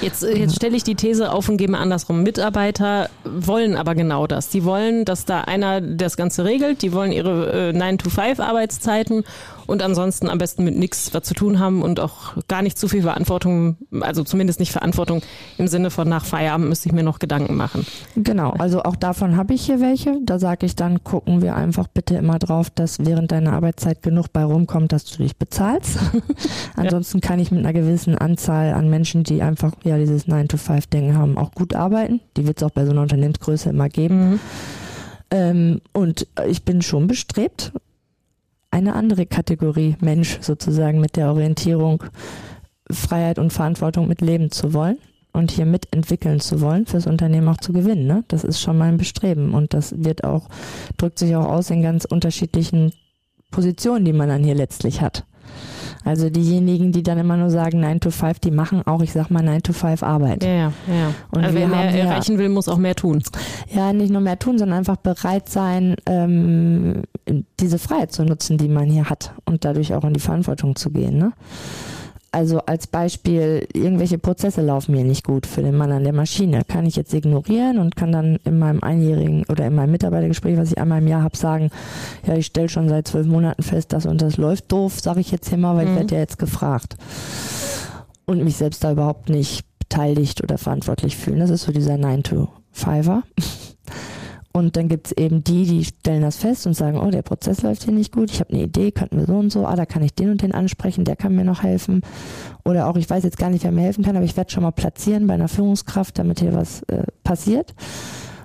[0.00, 2.22] Jetzt, äh, jetzt stelle ich die These auf und gebe andersrum.
[2.22, 4.48] Mitarbeiter wollen aber genau das.
[4.48, 6.82] Die wollen, dass da einer das Ganze regelt.
[6.82, 9.24] Die wollen ihre äh, 9-to-5-Arbeitszeiten
[9.66, 12.88] und ansonsten am besten mit nichts was zu tun haben und auch gar nicht zu
[12.88, 15.22] viel Verantwortung, also zumindest nicht Verantwortung
[15.58, 17.86] im Sinne von nach Feierabend müsste ich mir noch Gedanken machen.
[18.16, 20.18] Genau, also auch davon habe ich hier welche.
[20.24, 24.32] Da sage ich dann, gucken wir einfach bitte immer drauf, dass während deiner Arbeitszeit genug
[24.32, 25.98] bei rumkommt, dass du dich bezahlst.
[26.76, 31.38] Ansonsten kann ich mit einer gewissen Anzahl an Menschen, die einfach ja dieses 9-to-5-Denken haben,
[31.38, 32.20] auch gut arbeiten.
[32.36, 34.40] Die wird es auch bei so einer Unternehmensgröße immer geben.
[35.30, 37.72] Ähm, und ich bin schon bestrebt,
[38.72, 42.02] eine andere Kategorie Mensch sozusagen mit der Orientierung
[42.90, 44.98] Freiheit und Verantwortung mit leben zu wollen
[45.32, 48.06] und hier mitentwickeln zu wollen, fürs Unternehmen auch zu gewinnen.
[48.06, 48.24] Ne?
[48.28, 50.48] Das ist schon mein Bestreben und das wird auch,
[50.96, 52.92] drückt sich auch aus in ganz unterschiedlichen
[53.50, 55.24] Positionen, die man dann hier letztlich hat.
[56.04, 59.30] Also diejenigen, die dann immer nur sagen 9 to 5, die machen auch, ich sag
[59.30, 60.42] mal, 9 to 5 Arbeit.
[60.42, 61.14] Ja, ja, ja.
[61.30, 63.22] Und also wer mehr haben ja- erreichen will, muss auch mehr tun.
[63.72, 67.02] Ja, nicht nur mehr tun, sondern einfach bereit sein, ähm,
[67.60, 70.90] diese Freiheit zu nutzen, die man hier hat und dadurch auch in die Verantwortung zu
[70.90, 71.18] gehen.
[71.18, 71.32] Ne?
[72.34, 76.62] Also als Beispiel, irgendwelche Prozesse laufen mir nicht gut für den Mann an der Maschine.
[76.66, 80.72] Kann ich jetzt ignorieren und kann dann in meinem einjährigen oder in meinem Mitarbeitergespräch, was
[80.72, 81.70] ich einmal im Jahr habe, sagen,
[82.26, 85.30] ja, ich stelle schon seit zwölf Monaten fest, das und das läuft doof, sage ich
[85.30, 85.96] jetzt hier mal, weil ich Mhm.
[85.96, 86.96] werde ja jetzt gefragt.
[88.24, 91.40] Und mich selbst da überhaupt nicht beteiligt oder verantwortlich fühlen.
[91.40, 93.22] Das ist so dieser 9-to-5er.
[94.52, 97.84] Und dann gibt's eben die, die stellen das fest und sagen, oh, der Prozess läuft
[97.84, 100.02] hier nicht gut, ich habe eine Idee, könnten wir so und so, ah, da kann
[100.02, 102.02] ich den und den ansprechen, der kann mir noch helfen.
[102.64, 104.62] Oder auch, ich weiß jetzt gar nicht, wer mir helfen kann, aber ich werde schon
[104.62, 107.74] mal platzieren bei einer Führungskraft, damit hier was äh, passiert.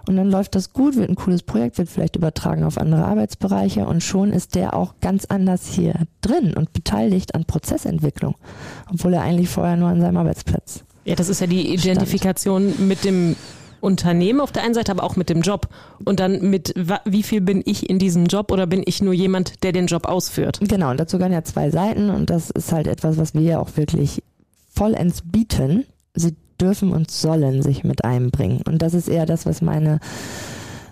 [0.08, 3.86] Und dann läuft das gut, wird ein cooles Projekt, wird vielleicht übertragen auf andere Arbeitsbereiche
[3.86, 8.36] und schon ist der auch ganz anders hier drin und beteiligt an Prozessentwicklung,
[8.90, 13.04] obwohl er eigentlich vorher nur an seinem Arbeitsplatz Ja, das ist ja die Identifikation mit
[13.04, 13.36] dem
[13.88, 15.70] Unternehmen auf der einen Seite, aber auch mit dem Job.
[16.04, 16.74] Und dann mit,
[17.06, 20.06] wie viel bin ich in diesem Job oder bin ich nur jemand, der den Job
[20.06, 20.60] ausführt?
[20.62, 23.60] Genau, und dazu gehören ja zwei Seiten und das ist halt etwas, was wir ja
[23.60, 24.22] auch wirklich
[24.70, 25.86] vollends bieten.
[26.14, 28.62] Sie dürfen und sollen sich mit einbringen.
[28.68, 30.00] Und das ist eher das, was meine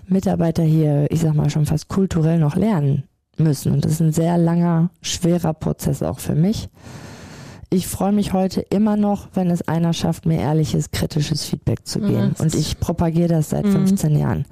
[0.08, 3.04] Mitarbeiter hier, ich sag mal, schon fast kulturell noch lernen
[3.36, 3.72] müssen.
[3.72, 6.70] Und das ist ein sehr langer, schwerer Prozess auch für mich.
[7.76, 12.00] Ich freue mich heute immer noch, wenn es einer schafft, mir ehrliches, kritisches Feedback zu
[12.00, 12.28] geben.
[12.28, 12.34] Mhm.
[12.38, 13.72] Und ich propagiere das seit Mhm.
[13.72, 14.46] 15 Jahren.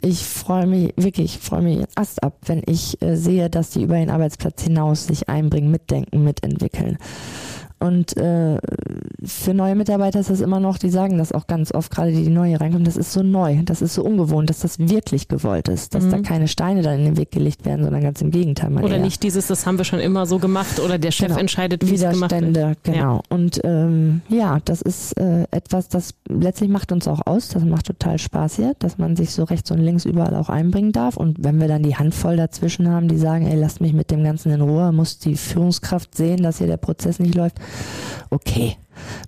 [0.00, 3.82] Ich freue mich wirklich, ich freue mich Ast ab, wenn ich äh, sehe, dass die
[3.82, 6.96] über den Arbeitsplatz hinaus sich einbringen, mitdenken, mitentwickeln.
[7.84, 8.58] Und äh,
[9.24, 12.22] für neue Mitarbeiter ist das immer noch, die sagen das auch ganz oft, gerade die,
[12.24, 15.68] die neu reinkommen, das ist so neu, das ist so ungewohnt, dass das wirklich gewollt
[15.68, 16.10] ist, dass Mhm.
[16.10, 18.72] da keine Steine dann in den Weg gelegt werden, sondern ganz im Gegenteil.
[18.72, 21.40] Oder eher nicht dieses, das haben wir schon immer so gemacht oder der Chef Genau.
[21.40, 22.78] entscheidet, wie es gemacht wird.
[22.84, 23.20] Genau.
[23.28, 27.48] Und ähm, ja, das ist äh, etwas, das letztlich macht uns auch aus.
[27.48, 30.92] Das macht total Spaß hier, dass man sich so rechts und links überall auch einbringen
[30.92, 31.16] darf.
[31.16, 34.24] Und wenn wir dann die Handvoll dazwischen haben, die sagen, ey, lasst mich mit dem
[34.24, 37.58] Ganzen in Ruhe, muss die Führungskraft sehen, dass hier der Prozess nicht läuft.
[38.30, 38.76] Okay,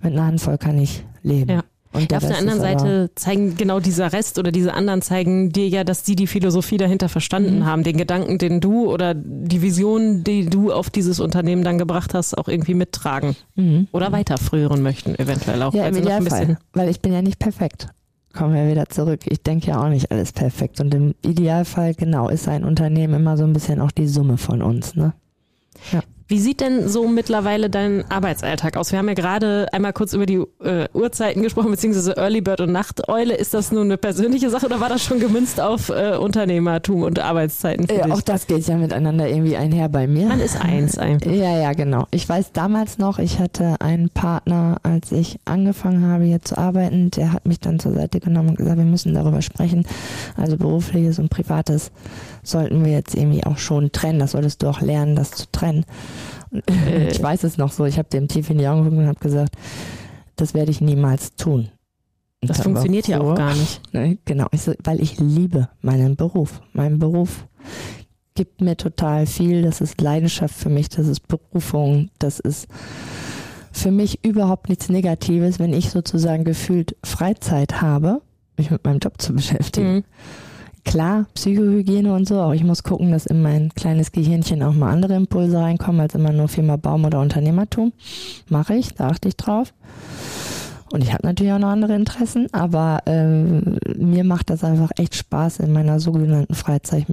[0.03, 1.51] mit einer Handvoll kann ich leben.
[1.51, 1.63] Ja.
[1.93, 5.67] Und der Auf der anderen Seite zeigen genau dieser Rest oder diese anderen zeigen dir
[5.69, 7.65] ja, dass die die Philosophie dahinter verstanden Mhm.
[7.67, 12.13] haben, den Gedanken, den du oder die Vision, die du auf dieses Unternehmen dann gebracht
[12.13, 13.89] hast, auch irgendwie mittragen Mhm.
[13.93, 15.73] oder weiterführen möchten, eventuell auch.
[15.73, 17.89] Ja, weil im Idealfall, bisschen- weil ich bin ja nicht perfekt.
[18.35, 19.21] Kommen wir wieder zurück.
[19.25, 20.79] Ich denke ja auch nicht alles perfekt.
[20.81, 24.61] Und im Idealfall, genau, ist ein Unternehmen immer so ein bisschen auch die Summe von
[24.61, 24.95] uns.
[24.97, 25.15] Ne?
[26.29, 28.91] Wie sieht denn so mittlerweile dein Arbeitsalltag aus?
[28.91, 32.73] Wir haben ja gerade einmal kurz über die äh, Uhrzeiten gesprochen, beziehungsweise Early Bird und
[32.73, 33.35] Nachteule.
[33.35, 37.21] Ist das nur eine persönliche Sache oder war das schon gemünzt auf äh, Unternehmertum und
[37.21, 37.89] Arbeitszeiten?
[37.89, 40.27] Äh, Auch das geht ja miteinander irgendwie einher bei mir.
[40.27, 41.31] Man ist eins einfach.
[41.31, 42.07] Ja, ja, genau.
[42.11, 47.13] Ich weiß damals noch, ich hatte einen Partner, als ich angefangen habe hier zu arbeiten,
[47.13, 49.87] der hat mich dann zur Seite genommen und gesagt, wir müssen darüber sprechen.
[50.37, 51.93] Also berufliches und privates
[52.51, 54.19] sollten wir jetzt irgendwie auch schon trennen.
[54.19, 55.85] Das solltest du auch lernen, das zu trennen.
[56.53, 57.09] Äh.
[57.11, 57.85] Ich weiß es noch so.
[57.85, 59.57] Ich habe dem tief in die Augen geguckt und habe gesagt,
[60.37, 61.71] das werde ich niemals tun.
[62.43, 63.81] Und das funktioniert ja auch gar nicht.
[63.93, 66.61] Ne, genau, ich so, weil ich liebe meinen Beruf.
[66.73, 67.47] Mein Beruf
[68.35, 69.63] gibt mir total viel.
[69.63, 72.69] Das ist Leidenschaft für mich, das ist Berufung, das ist
[73.73, 78.23] für mich überhaupt nichts Negatives, wenn ich sozusagen gefühlt Freizeit habe,
[78.57, 79.95] mich mit meinem Job zu beschäftigen.
[79.97, 80.05] Mhm.
[80.87, 84.93] Klar, Psychohygiene und so, aber ich muss gucken, dass in mein kleines Gehirnchen auch mal
[84.93, 87.93] andere Impulse reinkommen, als immer nur Firma Baum oder Unternehmertum.
[88.49, 89.75] Mache ich, da achte ich drauf.
[90.93, 95.17] Und ich habe natürlich auch noch andere Interessen, aber ähm, mir macht das einfach echt
[95.17, 97.07] Spaß, in meiner sogenannten Freizeit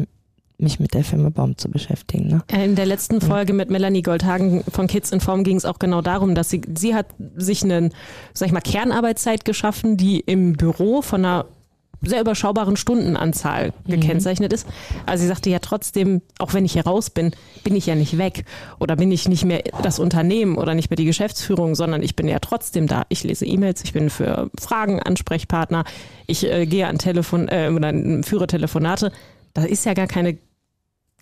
[0.59, 2.27] mich mit der Firma Baum zu beschäftigen.
[2.27, 2.43] Ne?
[2.63, 6.03] In der letzten Folge mit Melanie Goldhagen von Kids in Form ging es auch genau
[6.03, 7.91] darum, dass sie, sie hat sich einen,
[8.35, 11.45] sag ich mal, Kernarbeitszeit geschaffen, die im Büro von einer
[12.03, 13.91] sehr überschaubaren Stundenanzahl mhm.
[13.91, 14.67] gekennzeichnet ist.
[15.05, 17.31] Also sie sagte ja trotzdem, auch wenn ich hier raus bin,
[17.63, 18.45] bin ich ja nicht weg
[18.79, 22.27] oder bin ich nicht mehr das Unternehmen oder nicht mehr die Geschäftsführung, sondern ich bin
[22.27, 23.03] ja trotzdem da.
[23.09, 25.83] Ich lese E-Mails, ich bin für Fragen Ansprechpartner,
[26.27, 29.11] ich äh, gehe an Telefon äh, oder führe Telefonate.
[29.53, 30.37] Da ist ja gar keine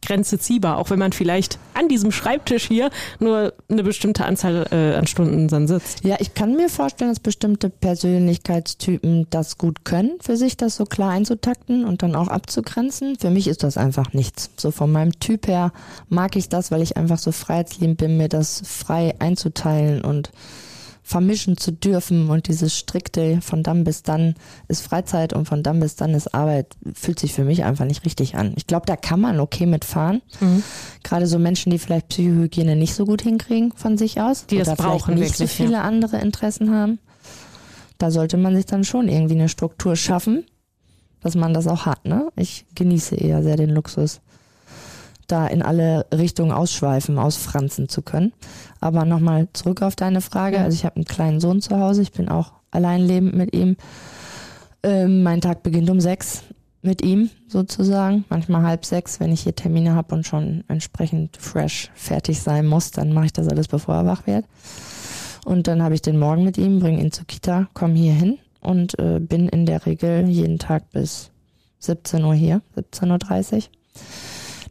[0.02, 4.96] Grenze ziehbar, auch wenn man vielleicht an diesem Schreibtisch hier nur eine bestimmte Anzahl äh,
[4.96, 6.04] an Stunden dann sitzt.
[6.04, 10.86] Ja, ich kann mir vorstellen, dass bestimmte Persönlichkeitstypen das gut können, für sich das so
[10.86, 13.18] klar einzutakten und dann auch abzugrenzen.
[13.20, 14.50] Für mich ist das einfach nichts.
[14.58, 15.72] So von meinem Typ her
[16.10, 20.32] mag ich das, weil ich einfach so freiheitsliebend bin, mir das frei einzuteilen und
[21.12, 24.36] vermischen zu dürfen und dieses strikte von dann bis dann
[24.70, 28.06] ist Freizeit und von dann bis dann ist Arbeit, fühlt sich für mich einfach nicht
[28.06, 28.54] richtig an.
[28.56, 30.22] Ich glaube, da kann man okay mitfahren.
[30.40, 30.64] Mhm.
[31.04, 34.46] Gerade so Menschen, die vielleicht Psychohygiene nicht so gut hinkriegen von sich aus.
[34.46, 35.82] Die das brauchen nicht wirklich, so viele ja.
[35.82, 37.00] andere Interessen haben.
[37.98, 40.46] Da sollte man sich dann schon irgendwie eine Struktur schaffen,
[41.22, 42.06] dass man das auch hat.
[42.06, 42.30] Ne?
[42.38, 44.22] Ich genieße eher sehr den Luxus,
[45.32, 48.34] da in alle Richtungen ausschweifen, ausfranzen zu können.
[48.80, 50.60] Aber nochmal zurück auf deine Frage.
[50.60, 53.78] Also ich habe einen kleinen Sohn zu Hause, ich bin auch allein lebend mit ihm.
[54.84, 56.44] Ähm, mein Tag beginnt um sechs
[56.82, 61.92] mit ihm sozusagen, manchmal halb sechs, wenn ich hier Termine habe und schon entsprechend fresh
[61.94, 64.46] fertig sein muss, dann mache ich das alles, bevor er wach wird.
[65.46, 68.40] Und dann habe ich den Morgen mit ihm, bringe ihn zur Kita, komme hier hin
[68.62, 71.32] und äh, bin in der Regel jeden Tag bis
[71.80, 73.62] 17 Uhr hier, 17.30 Uhr.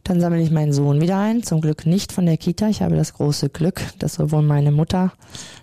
[0.03, 2.67] Dann sammle ich meinen Sohn wieder ein, zum Glück nicht von der Kita.
[2.69, 5.13] Ich habe das große Glück, dass sowohl meine Mutter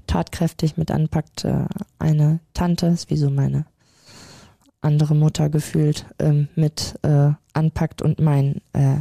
[0.07, 1.65] tatkräftig mit anpackt, äh,
[1.99, 3.67] eine Tante, ist wie so meine
[4.81, 9.01] andere Mutter gefühlt, ähm, mit äh, anpackt und mein äh,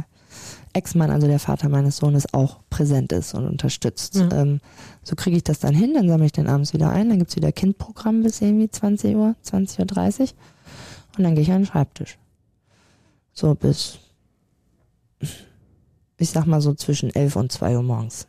[0.72, 4.16] Ex-Mann, also der Vater meines Sohnes, auch präsent ist und unterstützt.
[4.16, 4.28] Mhm.
[4.32, 4.60] Ähm,
[5.02, 7.36] so kriege ich das dann hin, dann sammle ich den abends wieder ein, dann gibt's
[7.36, 10.28] wieder Kindprogramm bis irgendwie 20 Uhr, 20.30 Uhr
[11.16, 12.18] und dann gehe ich an den Schreibtisch.
[13.32, 13.98] So bis
[16.18, 18.26] ich sag mal so zwischen elf und zwei Uhr morgens.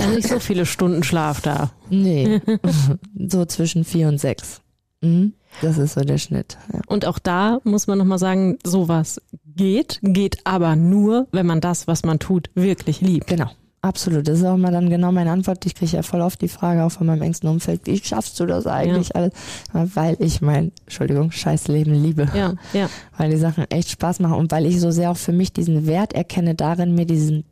[0.00, 1.72] Ja, nicht so viele Stunden Schlaf da.
[1.90, 2.40] Nee,
[3.28, 4.60] so zwischen vier und sechs.
[5.00, 5.34] Mhm.
[5.60, 6.58] Das ist so der Schnitt.
[6.72, 6.80] Ja.
[6.86, 9.20] Und auch da muss man nochmal sagen, sowas
[9.56, 13.26] geht, geht aber nur, wenn man das, was man tut, wirklich liebt.
[13.26, 13.50] Genau.
[13.80, 15.64] Absolut, das ist auch mal dann genau meine Antwort.
[15.64, 18.46] Ich kriege ja voll oft die Frage auch von meinem engsten Umfeld, wie schaffst du
[18.46, 19.14] das eigentlich ja.
[19.14, 19.32] alles?
[19.72, 22.28] Weil ich mein, Entschuldigung, scheiß Leben liebe.
[22.34, 22.90] Ja, ja.
[23.16, 25.86] Weil die Sachen echt Spaß machen und weil ich so sehr auch für mich diesen
[25.86, 27.44] Wert erkenne darin, mir diesen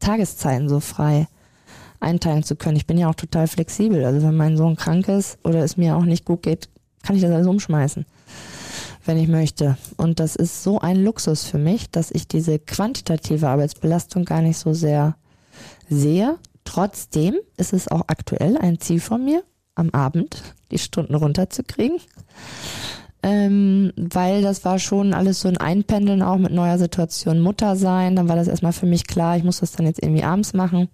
[0.00, 1.28] Tageszeiten so frei
[2.00, 2.76] einteilen zu können.
[2.76, 4.04] Ich bin ja auch total flexibel.
[4.06, 6.68] Also wenn mein Sohn krank ist oder es mir auch nicht gut geht,
[7.02, 8.06] kann ich das alles umschmeißen,
[9.04, 9.76] wenn ich möchte.
[9.98, 14.58] Und das ist so ein Luxus für mich, dass ich diese quantitative Arbeitsbelastung gar nicht
[14.58, 15.16] so sehr
[15.88, 16.38] sehe.
[16.64, 19.42] Trotzdem ist es auch aktuell ein Ziel von mir,
[19.74, 21.98] am Abend die Stunden runterzukriegen.
[23.22, 28.16] Ähm, weil das war schon alles so ein Einpendeln auch mit neuer Situation Mutter sein.
[28.16, 30.88] Dann war das erstmal für mich klar, ich muss das dann jetzt irgendwie abends machen.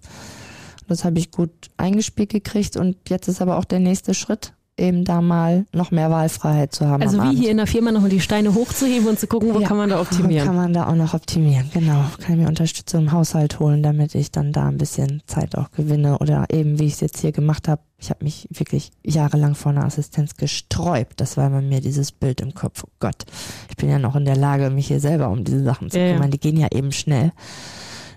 [0.87, 5.05] Das habe ich gut eingespielt gekriegt und jetzt ist aber auch der nächste Schritt, eben
[5.05, 7.03] da mal noch mehr Wahlfreiheit zu haben.
[7.03, 7.39] Also wie Abend.
[7.39, 9.89] hier in der Firma nochmal die Steine hochzuheben und zu gucken, wo ja, kann man
[9.89, 10.45] da optimieren.
[10.45, 12.03] Kann man da auch noch optimieren, genau.
[12.19, 15.71] Kann ich mir Unterstützung im Haushalt holen, damit ich dann da ein bisschen Zeit auch
[15.71, 16.17] gewinne.
[16.19, 19.71] Oder eben, wie ich es jetzt hier gemacht habe, ich habe mich wirklich jahrelang vor
[19.71, 21.21] einer Assistenz gesträubt.
[21.21, 22.83] Das war bei mir dieses Bild im Kopf.
[22.85, 23.25] Oh Gott,
[23.69, 26.23] ich bin ja noch in der Lage, mich hier selber um diese Sachen zu kümmern.
[26.23, 26.29] Ja.
[26.29, 27.31] Die gehen ja eben schnell.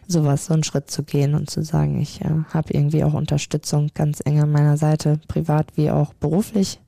[0.07, 3.91] Sowas, so einen Schritt zu gehen und zu sagen, ich äh, habe irgendwie auch Unterstützung
[3.95, 6.81] ganz eng an meiner Seite, privat wie auch beruflich.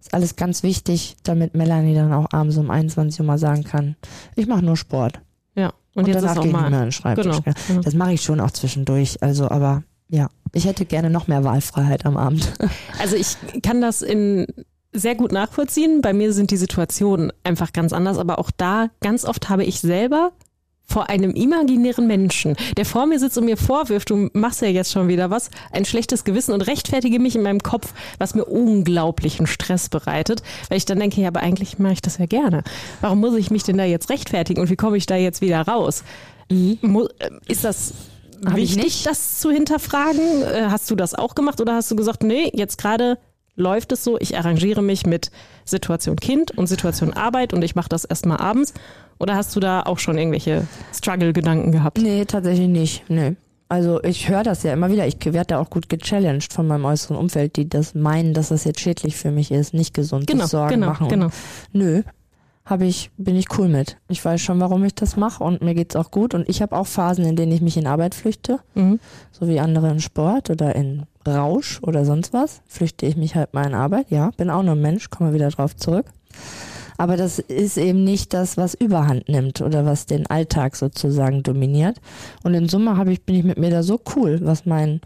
[0.00, 3.96] Ist alles ganz wichtig, damit Melanie dann auch abends um 21 Uhr mal sagen kann,
[4.34, 5.20] ich mache nur Sport.
[5.54, 6.62] Ja, Und, und, jetzt danach ist auch gehe ich mal.
[6.62, 7.24] nicht mehr an den Schreibtisch.
[7.24, 7.80] Genau, genau.
[7.80, 9.22] Das mache ich schon auch zwischendurch.
[9.22, 12.52] Also, aber ja, ich hätte gerne noch mehr Wahlfreiheit am Abend.
[12.98, 14.46] Also ich kann das in
[14.92, 16.00] sehr gut nachvollziehen.
[16.00, 19.80] Bei mir sind die Situationen einfach ganz anders, aber auch da ganz oft habe ich
[19.80, 20.32] selber
[20.88, 24.92] vor einem imaginären Menschen, der vor mir sitzt und mir vorwirft, du machst ja jetzt
[24.92, 29.46] schon wieder was, ein schlechtes Gewissen und rechtfertige mich in meinem Kopf, was mir unglaublichen
[29.46, 32.62] Stress bereitet, weil ich dann denke, ja, aber eigentlich mache ich das ja gerne.
[33.00, 35.60] Warum muss ich mich denn da jetzt rechtfertigen und wie komme ich da jetzt wieder
[35.62, 36.04] raus?
[36.48, 37.92] Mu- äh, Ist das
[38.44, 40.42] Hab ich wichtig, das zu hinterfragen?
[40.42, 43.18] Äh, Hast du das auch gemacht oder hast du gesagt, nee, jetzt gerade
[43.56, 45.30] läuft es so, ich arrangiere mich mit
[45.64, 48.72] Situation Kind und Situation Arbeit und ich mache das erstmal abends?
[49.18, 51.98] Oder hast du da auch schon irgendwelche Struggle-Gedanken gehabt?
[51.98, 53.04] Nee, tatsächlich nicht.
[53.08, 53.36] Nee.
[53.68, 55.06] Also ich höre das ja immer wieder.
[55.06, 58.64] Ich werde da auch gut gechallenged von meinem äußeren Umfeld, die das meinen, dass das
[58.64, 61.08] jetzt schädlich für mich ist, nicht gesund Genau, Sorgen genau, machen.
[61.08, 61.28] genau.
[61.72, 62.02] Nö,
[62.64, 63.96] habe ich, bin ich cool mit.
[64.08, 66.34] Ich weiß schon, warum ich das mache und mir geht's auch gut.
[66.34, 69.00] Und ich habe auch Phasen, in denen ich mich in Arbeit flüchte, Mhm.
[69.32, 72.60] so wie andere in Sport oder in Rausch oder sonst was.
[72.68, 74.10] Flüchte ich mich halt mal in Arbeit.
[74.10, 76.06] Ja, bin auch nur ein Mensch, komme wieder drauf zurück.
[76.98, 82.00] Aber das ist eben nicht das, was Überhand nimmt oder was den Alltag sozusagen dominiert.
[82.42, 85.00] Und in Summe habe ich, bin ich mit mir da so cool, was mein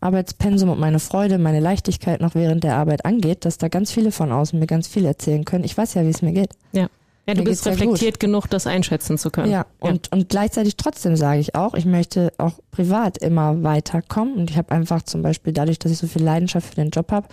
[0.00, 4.12] Arbeitspensum und meine Freude, meine Leichtigkeit noch während der Arbeit angeht, dass da ganz viele
[4.12, 5.64] von außen mir ganz viel erzählen können.
[5.64, 6.50] Ich weiß ja, wie es mir geht.
[6.72, 6.88] Ja.
[7.26, 9.48] Ja, du Mir bist reflektiert genug, das einschätzen zu können.
[9.48, 14.34] Ja, und, und gleichzeitig trotzdem sage ich auch, ich möchte auch privat immer weiterkommen.
[14.34, 17.12] Und ich habe einfach zum Beispiel dadurch, dass ich so viel Leidenschaft für den Job
[17.12, 17.28] habe,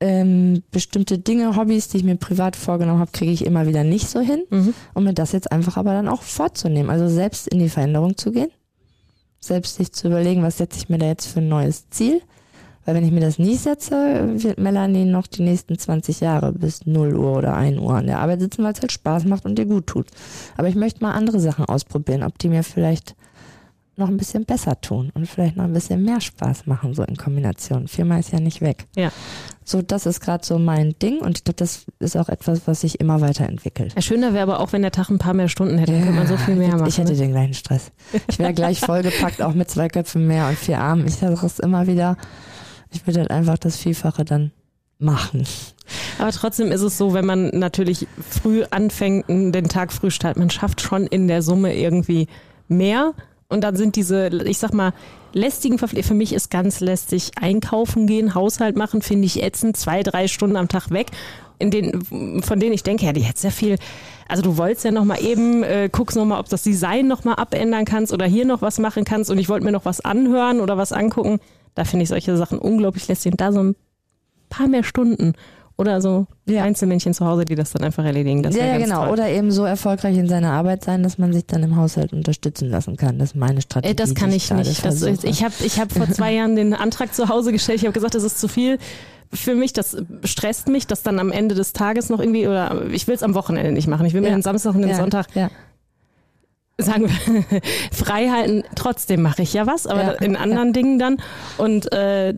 [0.00, 4.08] ähm, bestimmte Dinge, Hobbys, die ich mir privat vorgenommen habe, kriege ich immer wieder nicht
[4.08, 4.44] so hin.
[4.50, 4.74] Mhm.
[4.94, 6.90] Um mir das jetzt einfach aber dann auch vorzunehmen.
[6.90, 8.50] Also selbst in die Veränderung zu gehen.
[9.40, 12.22] Selbst sich zu überlegen, was setze ich mir da jetzt für ein neues Ziel.
[12.84, 16.86] Weil wenn ich mir das nicht setze, wird Melanie noch die nächsten 20 Jahre bis
[16.86, 19.58] 0 Uhr oder 1 Uhr an der Arbeit sitzen, weil es halt Spaß macht und
[19.58, 20.06] dir gut tut.
[20.56, 23.14] Aber ich möchte mal andere Sachen ausprobieren, ob die mir vielleicht
[24.00, 27.16] noch ein bisschen besser tun und vielleicht noch ein bisschen mehr Spaß machen, so in
[27.16, 27.86] Kombination.
[27.86, 28.86] Firma ist ja nicht weg.
[28.96, 29.12] Ja.
[29.64, 32.80] So, das ist gerade so mein Ding und ich glaube, das ist auch etwas, was
[32.80, 33.94] sich immer weiterentwickelt.
[33.94, 36.18] Ja, schöner wäre aber auch, wenn der Tag ein paar mehr Stunden hätte, dann könnte
[36.18, 36.88] man so viel mehr machen.
[36.88, 37.18] Ich hätte ne?
[37.18, 37.92] den gleichen Stress.
[38.28, 41.06] Ich wäre gleich vollgepackt, auch mit zwei Köpfen mehr und vier Armen.
[41.06, 42.16] Ich sage es immer wieder.
[42.90, 44.50] Ich würde halt einfach das Vielfache dann
[44.98, 45.44] machen.
[46.18, 50.50] Aber trotzdem ist es so, wenn man natürlich früh anfängt, den Tag früh startet, man
[50.50, 52.28] schafft schon in der Summe irgendwie
[52.68, 53.14] mehr.
[53.50, 54.92] Und dann sind diese, ich sag mal,
[55.32, 60.02] lästigen Verpflichtungen, für mich ist ganz lästig einkaufen gehen, Haushalt machen, finde ich ätzend, zwei,
[60.02, 61.08] drei Stunden am Tag weg,
[61.58, 63.76] in denen, von denen ich denke, ja, die hätte sehr viel,
[64.28, 67.24] also du wolltest ja noch mal eben, äh, guckst noch mal, ob das Design noch
[67.24, 70.00] mal abändern kannst oder hier noch was machen kannst und ich wollte mir noch was
[70.00, 71.40] anhören oder was angucken.
[71.74, 73.32] Da finde ich solche Sachen unglaublich lästig.
[73.32, 73.76] Und da so ein
[74.48, 75.34] paar mehr Stunden
[75.80, 76.62] oder so Ja.
[76.62, 78.42] Einzelmännchen zu Hause, die das dann einfach erledigen.
[78.42, 79.04] Das ja, ja, genau.
[79.04, 79.12] Toll.
[79.14, 82.68] Oder eben so erfolgreich in seiner Arbeit sein, dass man sich dann im Haushalt unterstützen
[82.68, 83.18] lassen kann.
[83.18, 83.90] Das ist meine Strategie.
[83.90, 84.84] Ey, das kann ich nicht.
[84.84, 87.78] Das ich habe ich hab vor zwei Jahren den Antrag zu Hause gestellt.
[87.78, 88.78] Ich habe gesagt, das ist zu viel
[89.32, 89.72] für mich.
[89.72, 93.22] Das stresst mich, das dann am Ende des Tages noch irgendwie, oder ich will es
[93.22, 94.04] am Wochenende nicht machen.
[94.04, 94.36] Ich will mir Ja.
[94.36, 95.50] den Samstag und den ja, Sonntag, Ja.
[96.78, 97.60] sagen wir,
[97.92, 98.64] frei halten.
[98.74, 101.16] Trotzdem mache ich ja was, aber in anderen Dingen dann.
[101.58, 102.34] Und äh,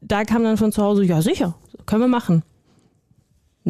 [0.00, 1.54] da kam dann von zu Hause, ja sicher,
[1.86, 2.42] können wir machen.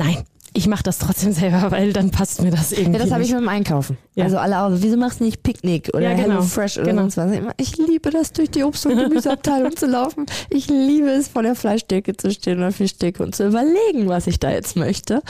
[0.05, 3.23] Nein, ich mache das trotzdem selber, weil dann passt mir das irgendwie Ja, das habe
[3.23, 3.97] ich mit dem Einkaufen.
[4.17, 4.25] Ja.
[4.25, 6.29] Also alle auch, wieso machst du nicht Picknick oder Ja, genau.
[6.29, 7.03] Hello Fresh oder Genau.
[7.09, 7.33] sonst was?
[7.57, 10.27] Ich liebe das, durch die Obst- und Gemüseabteilung zu laufen.
[10.51, 14.41] Ich liebe es, vor der Fleischtheke zu stehen oder Fischtheke und zu überlegen, was ich
[14.41, 15.23] da jetzt möchte.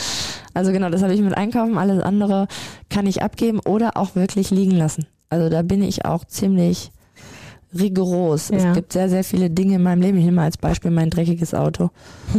[0.55, 1.77] Also genau, das habe ich mit Einkaufen.
[1.77, 2.49] Alles andere
[2.89, 5.07] kann ich abgeben oder auch wirklich liegen lassen.
[5.29, 6.91] Also da bin ich auch ziemlich
[7.79, 8.49] rigoros.
[8.49, 8.57] Ja.
[8.57, 10.19] Es gibt sehr, sehr viele Dinge in meinem Leben.
[10.19, 11.91] Ich nehme mal als Beispiel mein dreckiges Auto.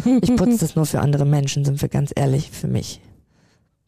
[0.22, 3.02] Ich putze das nur für andere Menschen, sind wir ganz ehrlich, für mich.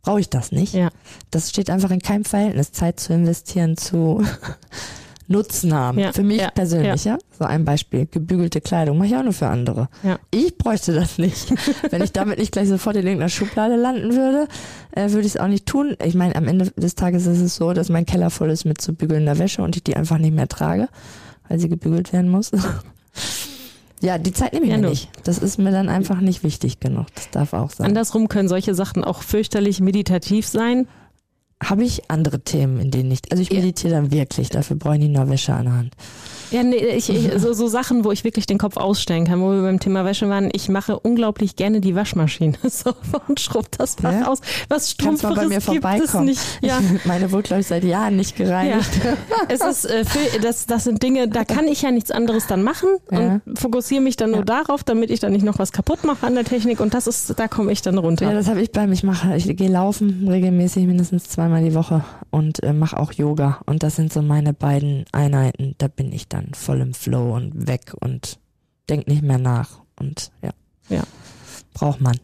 [0.02, 0.74] Brauche ich das nicht?
[0.74, 0.90] Ja.
[1.32, 4.24] Das steht einfach in keinem Verhältnis, Zeit zu investieren zu
[5.28, 6.00] Nutzen haben.
[6.00, 7.18] Ja, Für mich ja, persönlich, ja.
[7.40, 8.06] So ein Beispiel.
[8.06, 9.88] Gebügelte Kleidung mache ich auch nur für andere.
[10.04, 10.20] Ja.
[10.32, 11.54] Ich bräuchte das nicht.
[11.90, 14.48] Wenn ich damit nicht gleich sofort in irgendeiner Schublade landen würde,
[14.92, 15.96] äh, würde ich es auch nicht tun.
[16.04, 18.82] Ich meine, am Ende des Tages ist es so, dass mein Keller voll ist mit
[18.82, 20.90] zu bügelnder Wäsche und ich die einfach nicht mehr trage,
[21.48, 22.52] weil sie gebügelt werden muss.
[24.02, 25.08] Ja, die Zeit nehme ich Ja, mir nicht.
[25.24, 27.06] Das ist mir dann einfach nicht wichtig genug.
[27.16, 27.88] Das darf auch sein.
[27.88, 30.90] Andersrum können solche Sachen auch fürchterlich meditativ sein.
[31.70, 33.32] Habe ich andere Themen, in denen nicht.
[33.32, 35.92] Also ich meditiere dann wirklich, dafür brauche ich nicht nur Wäsche an der Hand.
[36.54, 39.52] Ja, nee, ich, ich, so, so Sachen, wo ich wirklich den Kopf ausstellen kann, wo
[39.52, 40.50] wir beim Thema Wäsche waren.
[40.54, 42.94] Ich mache unglaublich gerne die Waschmaschine so,
[43.28, 44.28] und schrubbt das Fach ja?
[44.28, 44.40] aus.
[44.70, 46.42] Was Strumpferes bei mir gibt es nicht.
[46.62, 46.80] Ja.
[47.06, 48.90] Meine wurde, glaube ich, seit Jahren nicht gereinigt.
[49.04, 49.14] Ja.
[49.50, 50.06] Es ist, äh,
[50.42, 53.42] das, das sind Dinge, da kann ich ja nichts anderes dann machen ja.
[53.46, 56.36] und fokussiere mich dann nur darauf, damit ich dann nicht noch was kaputt mache an
[56.36, 58.26] der Technik und das ist, da komme ich dann runter.
[58.28, 62.04] Ja, das habe ich beim, ich mache, ich gehe laufen regelmäßig mindestens zweimal die Woche
[62.30, 65.76] und äh, mache auch Yoga und das sind so meine beiden Einheiten.
[65.78, 68.40] Da bin ich dann voll im Flow und weg und
[68.90, 70.52] denk nicht mehr nach und ja.
[70.90, 71.04] Ja.
[71.74, 72.20] Braucht man.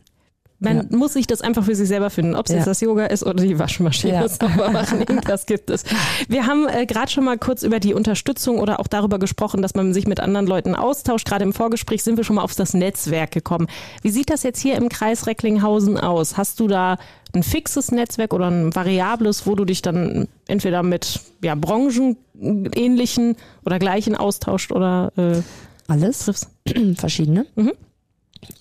[0.62, 0.98] Man ja.
[0.98, 2.58] muss sich das einfach für sich selber finden, ob es ja.
[2.58, 4.28] jetzt das Yoga ist oder die Waschmaschine ja.
[4.28, 5.00] sauber machen.
[5.08, 5.86] Irgendwas gibt es.
[6.28, 9.74] Wir haben äh, gerade schon mal kurz über die Unterstützung oder auch darüber gesprochen, dass
[9.74, 11.26] man sich mit anderen Leuten austauscht.
[11.26, 13.68] Gerade im Vorgespräch sind wir schon mal auf das Netzwerk gekommen.
[14.02, 16.36] Wie sieht das jetzt hier im Kreis Recklinghausen aus?
[16.36, 16.98] Hast du da
[17.32, 23.80] ein fixes Netzwerk oder ein variables, wo du dich dann entweder mit ja, branchenähnlichen oder
[23.80, 25.42] gleichen austauscht oder äh,
[25.88, 26.20] alles?
[26.20, 26.50] Triffst?
[26.96, 27.46] Verschiedene.
[27.56, 27.72] Mhm.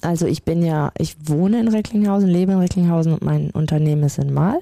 [0.01, 4.19] Also ich bin ja, ich wohne in Recklinghausen, lebe in Recklinghausen und mein Unternehmen ist
[4.19, 4.61] in Mahl.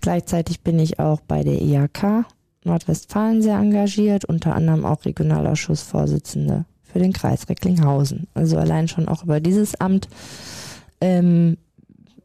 [0.00, 2.24] Gleichzeitig bin ich auch bei der IHK
[2.64, 8.28] Nordwestfalen sehr engagiert, unter anderem auch Regionalausschussvorsitzende für den Kreis Recklinghausen.
[8.34, 10.08] Also allein schon auch über dieses Amt
[11.00, 11.56] ähm,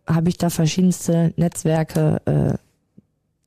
[0.08, 2.58] habe ich da verschiedenste Netzwerke, äh,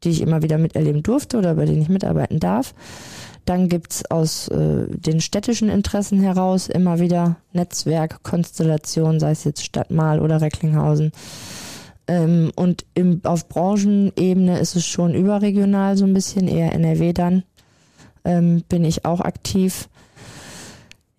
[0.02, 2.74] die ich immer wieder miterleben durfte oder bei denen ich mitarbeiten darf.
[3.44, 10.20] Dann gibt's aus äh, den städtischen Interessen heraus immer wieder Netzwerkkonstellationen, sei es jetzt Stadtmal
[10.20, 11.12] oder Recklinghausen.
[12.06, 17.44] Ähm, und im, auf Branchenebene ist es schon überregional so ein bisschen, eher NRW dann.
[18.24, 19.88] Ähm, bin ich auch aktiv.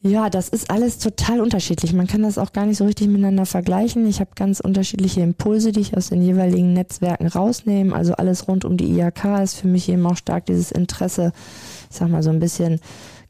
[0.04, 1.94] Ja, das ist alles total unterschiedlich.
[1.94, 4.08] Man kann das auch gar nicht so richtig miteinander vergleichen.
[4.08, 7.96] Ich habe ganz unterschiedliche Impulse, die ich aus den jeweiligen Netzwerken rausnehme.
[7.96, 11.34] Also alles rund um die IHK ist für mich eben auch stark dieses Interesse,
[11.91, 12.80] ich sag mal, so ein bisschen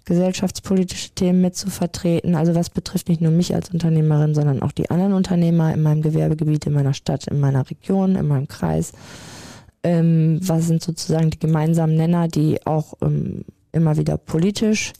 [0.06, 2.36] gesellschaftspolitische Themen mit zu vertreten.
[2.36, 6.02] Also was betrifft nicht nur mich als Unternehmerin, sondern auch die anderen Unternehmer in meinem
[6.02, 8.94] Gewerbegebiet, in meiner Stadt, in meiner Region, in meinem Kreis.
[9.84, 14.94] Ähm, was sind sozusagen die gemeinsamen Nenner, die auch ähm, immer wieder politisch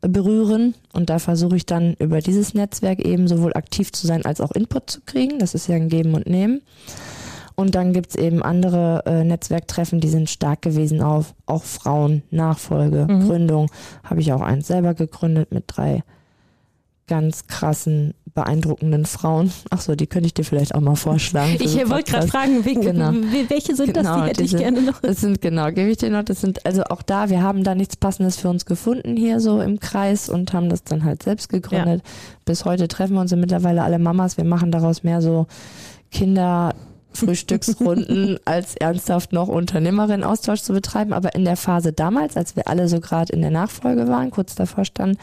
[0.00, 0.74] berühren.
[0.92, 4.52] Und da versuche ich dann über dieses Netzwerk eben sowohl aktiv zu sein als auch
[4.52, 5.38] Input zu kriegen.
[5.38, 6.62] Das ist ja ein Geben und Nehmen.
[7.56, 13.06] Und dann gibt's eben andere äh, Netzwerktreffen, die sind stark gewesen auf auch Frauen, Nachfolge,
[13.08, 13.26] mhm.
[13.26, 13.70] Gründung.
[14.02, 16.02] Habe ich auch eins selber gegründet mit drei
[17.06, 19.52] ganz krassen, beeindruckenden Frauen.
[19.70, 21.56] Ach so, die könnte ich dir vielleicht auch mal vorschlagen.
[21.60, 23.12] Ich wollte gerade fragen, wegen, genau.
[23.48, 24.22] welche sind genau, das?
[24.22, 25.00] Die hätte die ich sind, gerne noch.
[25.00, 26.24] Das sind genau, gebe ich dir noch.
[26.24, 27.28] Das sind also auch da.
[27.28, 30.82] Wir haben da nichts Passendes für uns gefunden hier so im Kreis und haben das
[30.82, 32.02] dann halt selbst gegründet.
[32.02, 32.10] Ja.
[32.44, 34.36] Bis heute treffen wir uns mittlerweile alle Mamas.
[34.36, 35.46] Wir machen daraus mehr so
[36.10, 36.74] Kinder
[37.14, 41.12] Frühstücksrunden als ernsthaft noch Unternehmerin-Austausch zu betreiben.
[41.12, 44.54] Aber in der Phase damals, als wir alle so gerade in der Nachfolge waren, kurz
[44.54, 45.18] davor standen,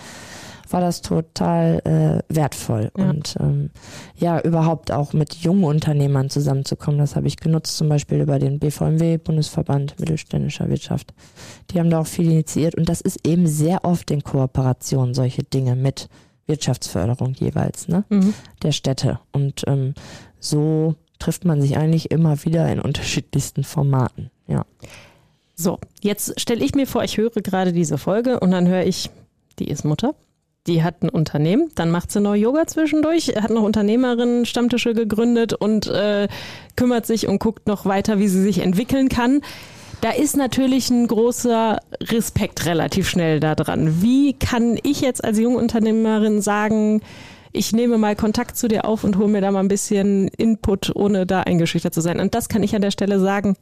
[0.71, 1.82] war das total
[2.30, 2.91] äh, wertvoll.
[2.97, 3.10] Ja.
[3.10, 3.69] Und ähm,
[4.15, 8.60] ja, überhaupt auch mit jungen Unternehmern zusammenzukommen, das habe ich genutzt, zum Beispiel über den
[8.60, 11.13] BVMW, Bundesverband Mittelständischer Wirtschaft.
[11.71, 15.43] Die haben da auch viel initiiert und das ist eben sehr oft in Kooperation solche
[15.43, 16.10] Dinge mit
[16.47, 18.04] Wirtschaftsförderung jeweils, ne?
[18.10, 18.34] Mhm.
[18.63, 19.19] Der Städte.
[19.32, 19.93] Und ähm,
[20.39, 24.31] so trifft man sich eigentlich immer wieder in unterschiedlichsten Formaten.
[24.47, 24.65] Ja.
[25.55, 29.10] So, jetzt stelle ich mir vor, ich höre gerade diese Folge und dann höre ich,
[29.60, 30.15] die ist Mutter.
[30.67, 35.53] Die hat ein Unternehmen, dann macht sie noch Yoga zwischendurch, hat noch Unternehmerinnen Stammtische gegründet
[35.53, 36.27] und äh,
[36.75, 39.41] kümmert sich und guckt noch weiter, wie sie sich entwickeln kann.
[40.01, 44.01] Da ist natürlich ein großer Respekt relativ schnell da dran.
[44.01, 47.01] Wie kann ich jetzt als Jungunternehmerin sagen,
[47.51, 50.95] ich nehme mal Kontakt zu dir auf und hole mir da mal ein bisschen Input,
[50.95, 52.19] ohne da eingeschüchtert zu sein.
[52.19, 53.55] Und das kann ich an der Stelle sagen.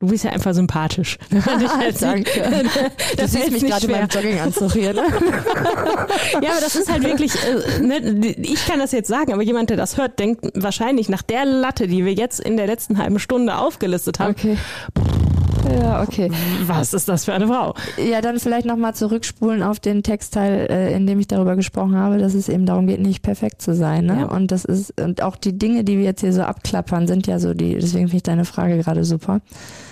[0.00, 1.18] Du bist ja einfach sympathisch.
[2.00, 2.30] Danke.
[3.16, 4.92] Das du siehst mich gerade in meinem Jogginganzug hier.
[4.92, 5.02] Ne?
[6.40, 9.70] ja, aber das ist halt wirklich, äh, ne, ich kann das jetzt sagen, aber jemand,
[9.70, 13.18] der das hört, denkt wahrscheinlich nach der Latte, die wir jetzt in der letzten halben
[13.18, 14.56] Stunde aufgelistet haben, okay.
[15.70, 16.30] Ja, okay.
[16.66, 17.74] Was ist das für eine Frau?
[17.96, 22.18] Ja, dann vielleicht nochmal zurückspulen auf den Textteil, äh, in dem ich darüber gesprochen habe,
[22.18, 24.06] dass es eben darum geht, nicht perfekt zu sein.
[24.06, 24.20] Ne?
[24.20, 24.26] Ja.
[24.26, 27.38] Und das ist, und auch die Dinge, die wir jetzt hier so abklappern, sind ja
[27.38, 29.40] so die, deswegen finde ich deine Frage gerade super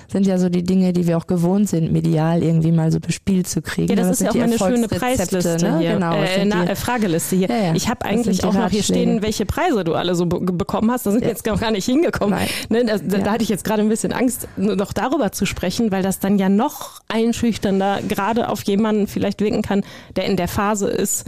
[0.09, 3.49] sind ja so die Dinge, die wir auch gewohnt sind, medial irgendwie mal so bespielt
[3.49, 3.89] zu kriegen.
[3.89, 5.79] Ja, das, das ist ja auch eine schöne Preisliste ne?
[5.79, 5.93] hier.
[5.95, 7.49] Genau, äh, na, die, Frageliste hier.
[7.49, 7.75] Ja, ja.
[7.75, 11.07] Ich habe eigentlich auch noch hier stehen, welche Preise du alle so bekommen hast.
[11.07, 12.39] Da sind wir jetzt gar nicht hingekommen.
[12.69, 15.91] Ne, da, da, da hatte ich jetzt gerade ein bisschen Angst, noch darüber zu sprechen,
[15.91, 19.83] weil das dann ja noch einschüchternder gerade auf jemanden vielleicht wirken kann,
[20.17, 21.25] der in der Phase ist,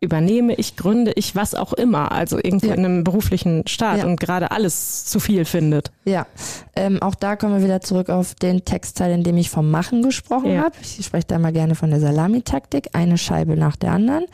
[0.00, 2.74] übernehme ich, gründe ich, was auch immer, also irgendwo Ja.
[2.74, 4.06] in einem beruflichen Start Ja.
[4.06, 5.90] und gerade alles zu viel findet.
[6.06, 6.26] Ja,
[6.74, 10.02] ähm, auch da kommen wir wieder zurück auf den Textteil, in dem ich vom Machen
[10.02, 10.62] gesprochen Ja.
[10.64, 10.74] habe.
[10.80, 14.24] Ich spreche da mal gerne von der Salamitaktik, eine Scheibe nach der anderen.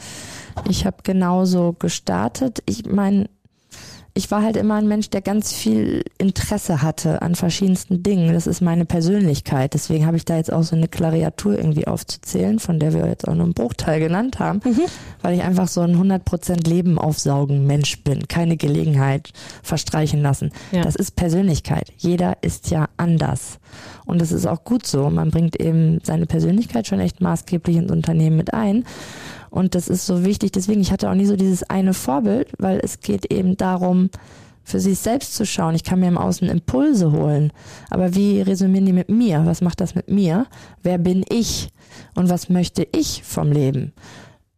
[0.69, 2.63] Ich habe genauso gestartet.
[2.67, 3.29] Ich meine,
[4.17, 8.33] ich war halt immer ein Mensch, der ganz viel Interesse hatte an verschiedensten Dingen.
[8.33, 9.75] Das ist meine Persönlichkeit.
[9.75, 13.29] Deswegen habe ich da jetzt auch so eine Klaviatur irgendwie aufzuzählen, von der wir jetzt
[13.29, 14.63] auch nur einen Bruchteil genannt haben,
[15.21, 18.27] weil ich einfach so ein 100% Leben aufsaugen Mensch bin.
[18.27, 20.51] Keine Gelegenheit verstreichen lassen.
[20.73, 20.81] Ja.
[20.81, 21.93] Das ist Persönlichkeit.
[21.99, 23.59] Jeder ist ja anders.
[24.07, 25.11] Und das ist auch gut so.
[25.11, 28.85] Man bringt eben seine Persönlichkeit schon echt maßgeblich ins Unternehmen mit ein.
[29.57, 30.53] Und das ist so wichtig.
[30.53, 34.11] Deswegen, ich hatte auch nie so dieses eine Vorbild, weil es geht eben darum,
[34.63, 35.75] für sich selbst zu schauen.
[35.75, 37.55] Ich kann mir im Außen Impulse holen.
[37.89, 39.47] Aber wie resümieren die mit mir?
[39.47, 40.47] Was macht das mit mir?
[40.83, 41.71] Wer bin ich?
[42.15, 43.95] Und was möchte ich vom Leben?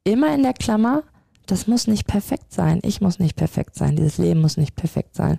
[0.02, 1.04] Immer in der Klammer,
[1.46, 2.80] das muss nicht perfekt sein.
[2.82, 3.94] Ich muss nicht perfekt sein.
[3.94, 5.38] Dieses Leben muss nicht perfekt sein.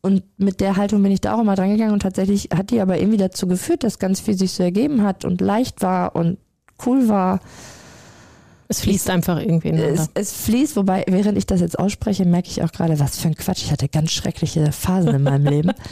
[0.00, 2.80] Und mit der Haltung bin ich da auch immer dran gegangen und tatsächlich hat die
[2.80, 6.38] aber irgendwie dazu geführt, dass ganz viel sich so ergeben hat und leicht war und
[6.84, 7.38] cool war.
[8.68, 9.70] Es fließt einfach irgendwie.
[9.70, 13.28] Es, es fließt, wobei, während ich das jetzt ausspreche, merke ich auch gerade, was für
[13.28, 13.62] ein Quatsch.
[13.62, 15.72] Ich hatte ganz schreckliche Phasen in meinem Leben.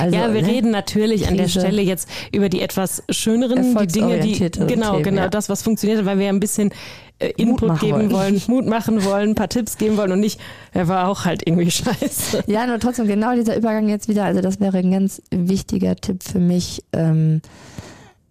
[0.00, 0.48] Also, ja, wir ne?
[0.48, 1.48] reden natürlich an der.
[1.48, 5.28] Stelle jetzt über die etwas schöneren, die Dinge, die Erfolgsorientierteren genau, Themen, genau ja.
[5.28, 6.72] das, was funktioniert, weil wir ein bisschen
[7.18, 8.12] äh, Input geben wollen.
[8.12, 8.42] wollen.
[8.48, 10.40] Mut machen wollen, ein paar Tipps geben wollen und nicht,
[10.72, 12.44] er war auch halt irgendwie scheiße.
[12.46, 14.24] Ja, nur trotzdem genau dieser Übergang jetzt wieder.
[14.24, 16.82] Also das wäre ein ganz wichtiger Tipp für mich.
[16.92, 17.42] Ähm,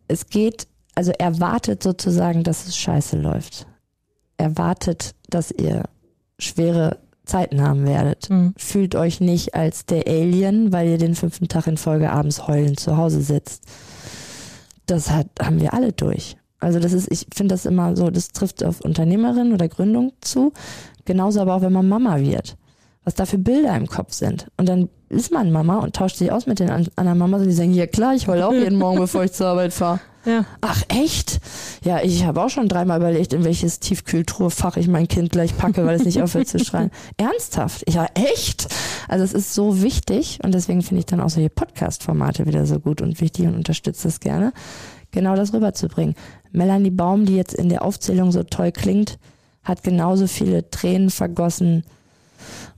[0.08, 3.68] es geht, also erwartet sozusagen, dass es scheiße läuft.
[4.42, 5.84] Erwartet, dass ihr
[6.40, 8.30] schwere Zeiten haben werdet.
[8.30, 8.54] Mhm.
[8.58, 12.80] Fühlt euch nicht als der Alien, weil ihr den fünften Tag in Folge abends heulend
[12.80, 13.64] zu Hause sitzt.
[14.88, 16.36] Das hat, haben wir alle durch.
[16.60, 20.52] Also das ist, ich finde das immer so, das trifft auf Unternehmerin oder Gründung zu.
[21.06, 22.58] Genauso aber auch, wenn man Mama wird.
[23.04, 24.48] Was da für Bilder im Kopf sind.
[24.58, 27.48] Und dann ist man Mama und tauscht sich aus mit den an- anderen Mamas und
[27.48, 30.00] die sagen, ja klar, ich heule auch jeden Morgen, bevor ich zur Arbeit fahre.
[30.26, 30.46] Ja.
[30.62, 31.40] Ach echt?
[31.84, 35.86] Ja, ich habe auch schon dreimal überlegt, in welches Tiefkühltruhefach ich mein Kind gleich packe,
[35.86, 36.92] weil es nicht aufhört zu schreien.
[37.18, 37.90] Ernsthaft?
[37.90, 38.68] Ja, echt?
[39.08, 42.80] Also es ist so wichtig und deswegen finde ich dann auch solche Podcast-Formate wieder so
[42.80, 44.54] gut und wichtig und unterstütze das gerne,
[45.10, 46.16] genau das rüberzubringen.
[46.52, 49.18] Melanie Baum, die jetzt in der Aufzählung so toll klingt,
[49.64, 51.84] hat genauso viele Tränen vergossen,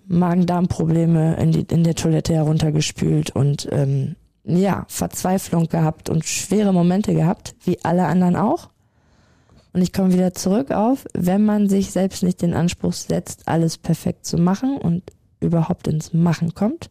[0.08, 4.16] Magen-Darm-Probleme in, die, in der Toilette heruntergespült und ähm,
[4.46, 8.70] ja, Verzweiflung gehabt und schwere Momente gehabt, wie alle anderen auch.
[9.74, 13.78] Und ich komme wieder zurück auf, wenn man sich selbst nicht den Anspruch setzt, alles
[13.78, 15.04] perfekt zu machen und
[15.40, 16.90] überhaupt ins Machen kommt,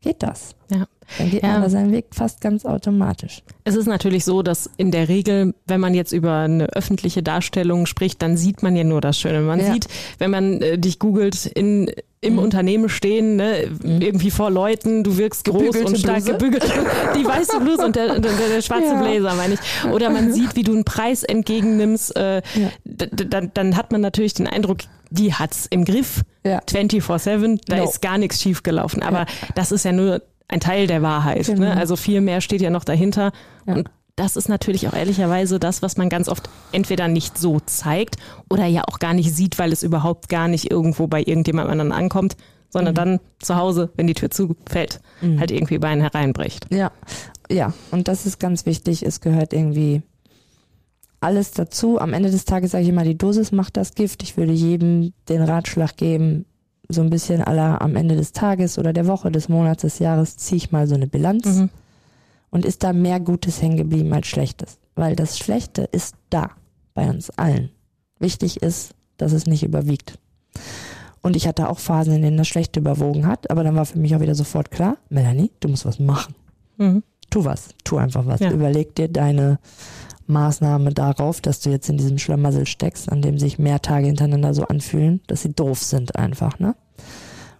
[0.00, 0.54] geht das.
[0.70, 0.86] Ja.
[1.18, 1.52] Dann geht Ja.
[1.52, 3.42] man da seinen Weg fast ganz automatisch.
[3.62, 7.86] Es ist natürlich so, dass in der Regel, wenn man jetzt über eine öffentliche Darstellung
[7.86, 9.40] spricht, dann sieht man ja nur das Schöne.
[9.42, 9.72] Man Ja.
[9.72, 9.86] sieht,
[10.18, 11.90] wenn man äh, dich googelt, in,
[12.26, 12.38] im Mhm.
[12.40, 16.32] Unternehmen stehen, ne, irgendwie vor Leuten, du wirkst groß Gebügelte und stark Bluse.
[16.32, 16.64] gebügelt.
[17.16, 19.00] Die weiße Bluse und der, der, der schwarze Ja.
[19.02, 19.90] Blazer, meine ich.
[19.92, 22.16] Oder man sieht, wie du einen Preis entgegennimmst.
[22.16, 22.70] Äh, Ja.
[22.84, 24.78] dann, dann hat man natürlich den Eindruck,
[25.10, 26.22] die hat's im Griff.
[26.44, 26.60] Ja.
[26.68, 27.84] 24-7, da No.
[27.84, 29.02] ist gar nichts schiefgelaufen.
[29.02, 31.46] Aber das ist ja nur ein Teil der Wahrheit.
[31.46, 31.60] Genau.
[31.60, 31.76] Ne?
[31.76, 33.32] Also viel mehr steht ja noch dahinter.
[33.66, 33.74] Ja.
[33.74, 38.16] Und das ist natürlich auch ehrlicherweise das, was man ganz oft entweder nicht so zeigt
[38.50, 41.92] oder ja auch gar nicht sieht, weil es überhaupt gar nicht irgendwo bei irgendjemand anderen
[41.92, 42.36] ankommt,
[42.70, 42.96] sondern Mhm.
[42.96, 45.00] dann zu Hause, wenn die Tür zufällt,
[45.38, 46.66] halt irgendwie bei einem hereinbricht.
[46.72, 46.90] Ja,
[47.50, 49.04] ja, und das ist ganz wichtig.
[49.04, 50.02] Es gehört irgendwie
[51.20, 51.98] alles dazu.
[52.00, 54.22] Am Ende des Tages sage ich immer, die Dosis macht das Gift.
[54.22, 56.44] Ich würde jedem den Ratschlag geben,
[56.88, 60.36] so ein bisschen aller am Ende des Tages oder der Woche, des Monats, des Jahres
[60.36, 61.70] ziehe ich mal so eine Bilanz Mhm.
[62.56, 64.78] Und ist da mehr Gutes hängen geblieben als Schlechtes.
[64.94, 66.52] Weil das Schlechte ist da
[66.94, 67.68] bei uns allen.
[68.18, 70.18] Wichtig ist, dass es nicht überwiegt.
[71.20, 73.98] Und ich hatte auch Phasen, in denen das Schlechte überwogen hat, aber dann war für
[73.98, 76.34] mich auch wieder sofort klar, Melanie, du musst was machen
[76.78, 77.02] Mhm.
[77.28, 78.40] tu was, tu einfach was.
[78.40, 78.50] Ja.
[78.52, 79.58] Überleg dir deine
[80.26, 84.54] Maßnahme darauf, dass du jetzt in diesem Schlamassel steckst, an dem sich mehr Tage hintereinander
[84.54, 86.74] so anfühlen, dass sie doof sind einfach, ne?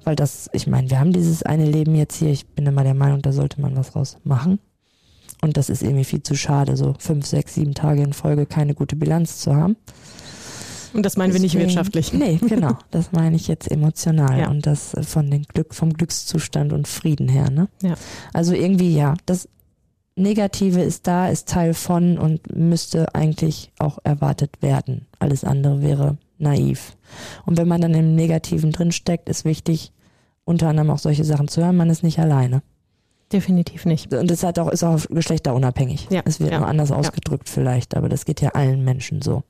[0.05, 2.95] Weil das, ich meine, wir haben dieses eine Leben jetzt hier, ich bin immer der
[2.95, 4.59] Meinung, da sollte man was raus machen.
[5.43, 8.75] Und das ist irgendwie viel zu schade, so fünf, sechs, sieben Tage in Folge keine
[8.75, 9.77] gute Bilanz zu haben.
[10.95, 12.13] Und das meinen wir nicht Deswegen- wirtschaftlich.
[12.15, 12.79] Nee, genau.
[12.91, 14.49] Das meine ich jetzt emotional Ja.
[14.51, 17.69] und das äh, von den Glück, vom Glückszustand und Frieden her, ne?
[17.83, 17.95] Ja.
[18.33, 19.49] Also irgendwie ja, das
[20.19, 25.07] Negative ist da, ist Teil von und müsste eigentlich auch erwartet werden.
[25.19, 26.97] Alles andere wäre naiv.
[27.45, 29.93] Und wenn man dann im Negativen drinsteckt, ist wichtig,
[30.47, 31.77] unter anderem auch solche Sachen zu hören.
[31.77, 32.63] Man ist nicht alleine.
[33.33, 34.13] Definitiv nicht.
[34.15, 36.09] Und das hat auch, ist auch geschlechterunabhängig.
[36.11, 36.97] Ja, Es wird ja, nur anders ja.
[36.97, 39.43] ausgedrückt vielleicht, aber das geht ja allen Menschen so.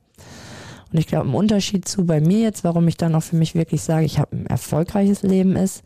[0.92, 3.54] Und ich glaube, ein Unterschied zu bei mir jetzt, warum ich dann auch für mich
[3.54, 5.82] wirklich sage, ich habe ein erfolgreiches Leben ist,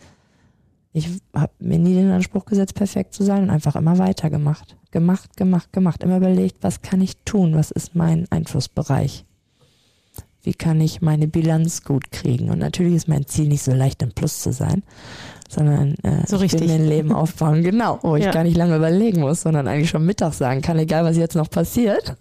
[0.93, 4.77] ich habe mir nie den Anspruch gesetzt, perfekt zu sein und einfach immer weitergemacht.
[4.91, 6.03] Gemacht, gemacht, gemacht.
[6.03, 7.55] Immer überlegt, was kann ich tun?
[7.55, 9.25] Was ist mein Einflussbereich?
[10.43, 12.51] Wie kann ich meine Bilanz gut kriegen?
[12.51, 14.83] Und natürlich ist mein Ziel nicht so leicht im Plus zu sein,
[15.51, 18.31] sondern äh, so ich will mir ein Leben aufbauen, genau, wo ich ja.
[18.31, 21.51] gar nicht lange überlegen muss, sondern eigentlich schon Mittag sagen kann, egal was jetzt noch
[21.51, 22.15] passiert,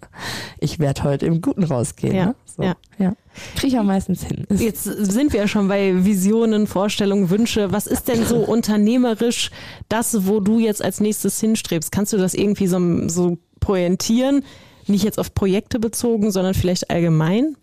[0.58, 2.14] ich werde heute im Guten rausgehen.
[2.14, 2.26] Ja.
[2.26, 2.34] Ne?
[2.44, 2.74] So, ja.
[2.98, 3.12] ja.
[3.54, 4.44] Kriege ich ja meistens hin.
[4.50, 7.70] Jetzt sind wir ja schon bei Visionen, Vorstellungen, Wünsche.
[7.70, 9.52] Was ist denn so unternehmerisch
[9.88, 11.92] das, wo du jetzt als nächstes hinstrebst?
[11.92, 14.42] Kannst du das irgendwie so, so pointieren?
[14.88, 17.56] Nicht jetzt auf Projekte bezogen, sondern vielleicht allgemein?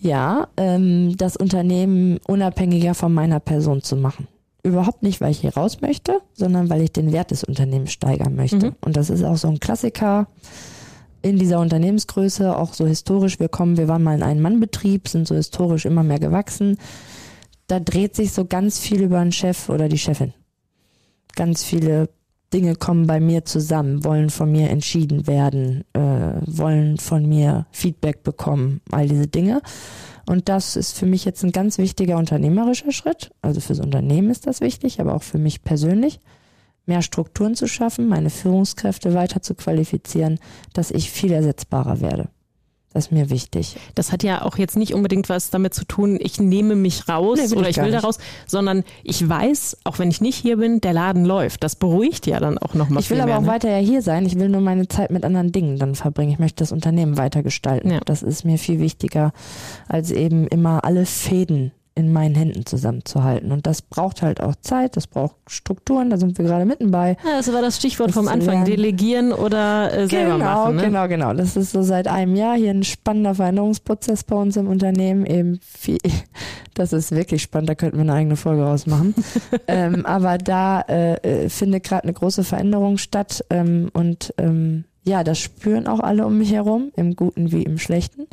[0.00, 4.28] Ja, ähm, das Unternehmen unabhängiger von meiner Person zu machen.
[4.66, 8.34] Überhaupt nicht, weil ich hier raus möchte, sondern weil ich den Wert des Unternehmens steigern
[8.34, 8.70] möchte.
[8.70, 8.76] Mhm.
[8.84, 10.26] Und das ist auch so ein Klassiker
[11.22, 13.38] in dieser Unternehmensgröße, auch so historisch.
[13.38, 16.78] Wir kommen, wir waren mal in einem Mannbetrieb, sind so historisch immer mehr gewachsen.
[17.68, 20.34] Da dreht sich so ganz viel über einen Chef oder die Chefin.
[21.36, 22.08] Ganz viele
[22.52, 26.00] Dinge kommen bei mir zusammen, wollen von mir entschieden werden, äh,
[26.46, 29.60] wollen von mir Feedback bekommen, all diese Dinge.
[30.28, 33.30] Und das ist für mich jetzt ein ganz wichtiger unternehmerischer Schritt.
[33.42, 36.20] Also fürs Unternehmen ist das wichtig, aber auch für mich persönlich
[36.84, 40.38] mehr Strukturen zu schaffen, meine Führungskräfte weiter zu qualifizieren,
[40.72, 42.28] dass ich viel ersetzbarer werde.
[42.96, 43.76] Das ist mir wichtig.
[43.94, 47.38] Das hat ja auch jetzt nicht unbedingt was damit zu tun, ich nehme mich raus
[47.38, 48.16] nee, oder ich, ich will da raus,
[48.46, 51.62] sondern ich weiß, auch wenn ich nicht hier bin, der Laden läuft.
[51.62, 53.02] Das beruhigt ja dann auch nochmal.
[53.02, 53.48] Ich will aber mehr, auch ne?
[53.48, 54.24] weiter ja hier sein.
[54.24, 56.32] Ich will nur meine Zeit mit anderen Dingen dann verbringen.
[56.32, 57.90] Ich möchte das Unternehmen weiter gestalten.
[57.90, 58.00] Ja.
[58.02, 59.34] Das ist mir viel wichtiger,
[59.88, 63.50] als eben immer alle Fäden in meinen Händen zusammenzuhalten.
[63.52, 67.16] Und das braucht halt auch Zeit, das braucht Strukturen, da sind wir gerade mitten bei.
[67.24, 70.76] Ja, das war das Stichwort das vom Anfang, delegieren oder äh, selber genau, machen.
[70.76, 70.82] Ne?
[70.82, 71.32] Genau, genau.
[71.32, 75.24] Das ist so seit einem Jahr hier ein spannender Veränderungsprozess bei uns im Unternehmen.
[75.24, 75.98] Eben viel,
[76.74, 79.14] das ist wirklich spannend, da könnten wir eine eigene Folge rausmachen.
[79.66, 85.24] ähm, aber da äh, äh findet gerade eine große Veränderung statt ähm, und ähm, ja,
[85.24, 88.26] das spüren auch alle um mich herum, im Guten wie im Schlechten,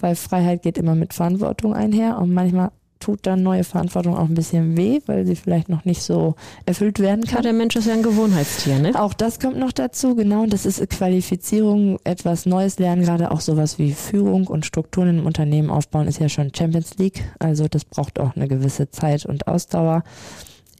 [0.00, 2.70] weil Freiheit geht immer mit Verantwortung einher und manchmal
[3.00, 6.34] tut dann neue Verantwortung auch ein bisschen weh, weil sie vielleicht noch nicht so
[6.64, 7.36] erfüllt werden kann.
[7.36, 8.98] Ja, der Mensch ist ja ein Gewohnheitstier, ne?
[8.98, 10.46] Auch das kommt noch dazu, genau.
[10.46, 15.70] Das ist Qualifizierung, etwas Neues lernen, gerade auch sowas wie Führung und Strukturen im Unternehmen
[15.70, 17.24] aufbauen, ist ja schon Champions League.
[17.38, 20.02] Also das braucht auch eine gewisse Zeit und Ausdauer.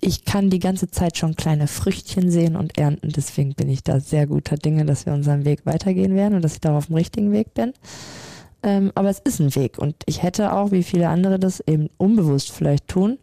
[0.00, 3.08] Ich kann die ganze Zeit schon kleine Früchtchen sehen und ernten.
[3.08, 6.54] Deswegen bin ich da sehr guter Dinge, dass wir unseren Weg weitergehen werden und dass
[6.54, 7.72] ich da auf dem richtigen Weg bin.
[8.64, 11.90] Ähm, aber es ist ein Weg und ich hätte auch, wie viele andere das eben
[11.98, 13.18] unbewusst vielleicht tun,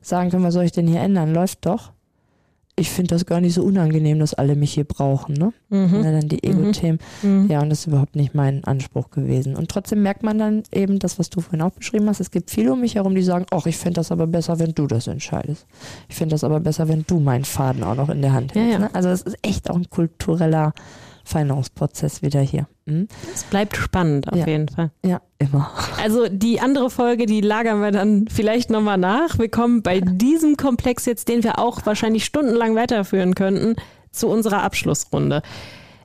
[0.00, 1.34] sagen können, was soll ich denn hier ändern?
[1.34, 1.90] Läuft doch.
[2.78, 5.52] Ich finde das gar nicht so unangenehm, dass alle mich hier brauchen, ne?
[5.70, 6.04] Mhm.
[6.04, 7.00] Ja, dann die Ego-Themen.
[7.22, 7.44] Mhm.
[7.44, 7.50] mhm.
[7.50, 9.56] Ja, und das ist überhaupt nicht mein Anspruch gewesen.
[9.56, 12.20] Und trotzdem merkt man dann eben das, was du vorhin auch beschrieben hast.
[12.20, 14.72] Es gibt viele um mich herum, die sagen, ach, ich finde das aber besser, wenn
[14.72, 15.66] du das entscheidest.
[16.08, 18.68] Ich finde das aber besser, wenn du meinen Faden auch noch in der Hand hältst.
[18.68, 18.78] Ja, ja.
[18.78, 18.94] Ne?
[18.94, 20.74] Also es ist echt auch ein kultureller
[21.26, 22.66] Veränderungsprozess wieder hier.
[22.86, 23.08] Hm?
[23.34, 24.46] Es bleibt spannend auf ja.
[24.46, 24.90] jeden Fall.
[25.04, 25.70] Ja, immer.
[26.00, 29.38] Also die andere Folge, die lagern wir dann vielleicht nochmal nach.
[29.38, 33.76] Wir kommen bei diesem Komplex jetzt, den wir auch wahrscheinlich stundenlang weiterführen könnten,
[34.12, 35.42] zu unserer Abschlussrunde.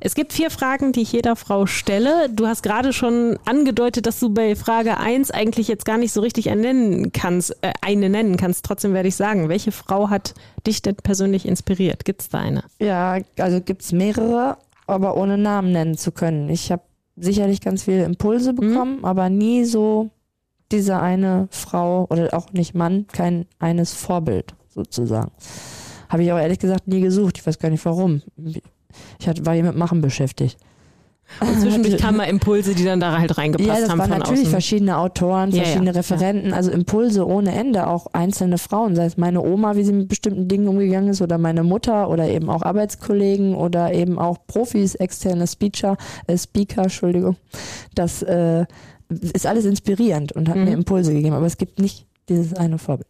[0.04, 2.28] Es gibt vier Fragen, die ich jeder Frau stelle.
[2.30, 6.22] Du hast gerade schon angedeutet, dass du bei Frage 1 eigentlich jetzt gar nicht so
[6.22, 8.66] richtig nennen kannst, äh, eine nennen kannst.
[8.66, 10.34] Trotzdem werde ich sagen, welche Frau hat
[10.66, 12.04] dich denn persönlich inspiriert?
[12.04, 12.64] Gibt es da eine?
[12.80, 14.58] Ja, also gibt es mehrere
[14.88, 16.50] aber ohne Namen nennen zu können.
[16.50, 16.84] Ich habe
[17.16, 18.56] sicherlich ganz viele Impulse mhm.
[18.56, 19.06] bekommen, mhm.
[19.06, 20.10] aber nie so
[20.72, 25.32] diese eine Frau oder auch nicht Mann, kein eines Vorbild sozusagen.
[26.10, 27.38] Habe ich auch ehrlich gesagt nie gesucht.
[27.38, 28.22] Ich weiß gar nicht warum.
[28.38, 30.58] Ich war hier mit Machen beschäftigt.
[31.40, 33.76] Und zwischendurch kamen mal Impulse, die dann da halt reingepasst haben.
[33.76, 34.52] Ja, das haben waren natürlich außen.
[34.52, 35.98] verschiedene Autoren, verschiedene ja, ja.
[36.00, 40.08] Referenten, also Impulse ohne Ende, auch einzelne Frauen, sei es meine Oma, wie sie mit
[40.08, 44.96] bestimmten Dingen umgegangen ist, oder meine Mutter oder eben auch Arbeitskollegen oder eben auch Profis,
[44.96, 47.38] externe Speaker, äh, Speaker, Entschuldigung.
[47.96, 48.66] Das äh,
[49.10, 50.66] ist alles inspirierend und hat mhm.
[50.66, 53.08] mir Impulse gegeben, aber es gibt nicht dieses eine Vorbild.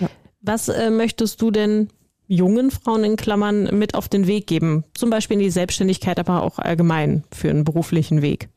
[0.00, 0.08] Ja.
[0.42, 1.88] Was äh, möchtest du denn
[2.34, 4.84] jungen Frauen in Klammern mit auf den Weg geben?
[4.94, 8.48] Zum Beispiel in die Selbstständigkeit, aber auch allgemein für einen beruflichen Weg.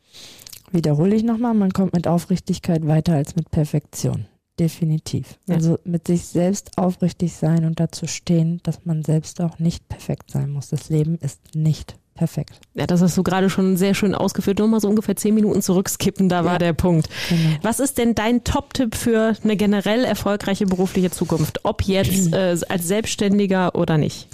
[0.72, 4.26] Wiederhole ich nochmal, man kommt mit Aufrichtigkeit weiter als mit Perfektion.
[4.60, 5.38] Definitiv.
[5.48, 5.56] Ja.
[5.56, 10.32] Also mit sich selbst aufrichtig sein und dazu stehen, dass man selbst auch nicht perfekt
[10.32, 10.70] sein muss.
[10.70, 12.62] Das Leben ist nicht Perfekt.
[12.74, 14.60] Ja, das hast du gerade schon sehr schön ausgeführt.
[14.60, 16.46] Nur mal so ungefähr zehn Minuten zurückskippen, da ja.
[16.46, 17.10] war der Punkt.
[17.30, 17.58] Genau.
[17.62, 21.60] Was ist denn dein Top-Tipp für eine generell erfolgreiche berufliche Zukunft?
[21.64, 24.30] Ob jetzt äh, als Selbstständiger oder nicht?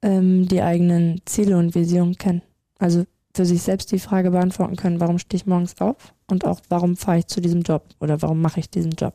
[0.00, 2.42] Ähm, die eigenen Ziele und Visionen kennen.
[2.78, 3.04] Also
[3.34, 6.14] für sich selbst die Frage beantworten können, warum stehe ich morgens auf?
[6.30, 9.14] und auch warum fahre ich zu diesem Job oder warum mache ich diesen Job.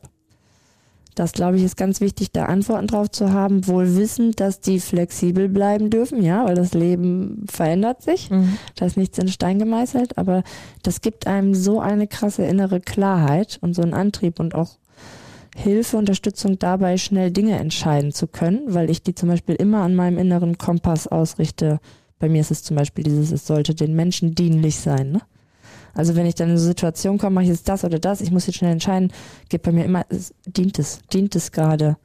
[1.14, 4.80] Das, glaube ich, ist ganz wichtig, da Antworten drauf zu haben, wohl wissend, dass die
[4.80, 8.30] flexibel bleiben dürfen, ja, weil das Leben verändert sich.
[8.30, 8.56] Mhm.
[8.74, 10.42] Da ist nichts in Stein gemeißelt, aber
[10.82, 14.76] das gibt einem so eine krasse innere Klarheit und so einen Antrieb und auch
[15.56, 19.94] Hilfe, Unterstützung dabei, schnell Dinge entscheiden zu können, weil ich die zum Beispiel immer an
[19.94, 21.78] meinem inneren Kompass ausrichte.
[22.18, 25.12] Bei mir ist es zum Beispiel dieses, es sollte den Menschen dienlich sein.
[25.12, 25.20] Ne?
[25.94, 28.30] Also wenn ich dann in eine Situation komme, mache ich jetzt das oder das, ich
[28.30, 29.12] muss jetzt schnell entscheiden,
[29.48, 31.96] geht bei mir immer, es, dient es, dient es gerade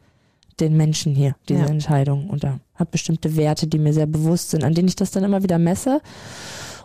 [0.59, 1.67] den Menschen hier, diese ja.
[1.67, 2.29] Entscheidung.
[2.29, 5.23] Und da hat bestimmte Werte, die mir sehr bewusst sind, an denen ich das dann
[5.23, 6.01] immer wieder messe.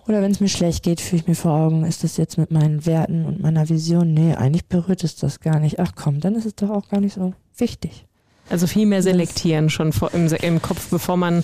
[0.06, 2.50] Oder wenn es mir schlecht geht, fühle ich mir vor Augen, ist das jetzt mit
[2.50, 4.12] meinen Werten und meiner Vision?
[4.12, 5.80] Nee, eigentlich berührt es das gar nicht.
[5.80, 8.04] Ach komm, dann ist es doch auch gar nicht so wichtig.
[8.50, 11.42] Also viel mehr selektieren schon vor, im, im, Kopf, bevor man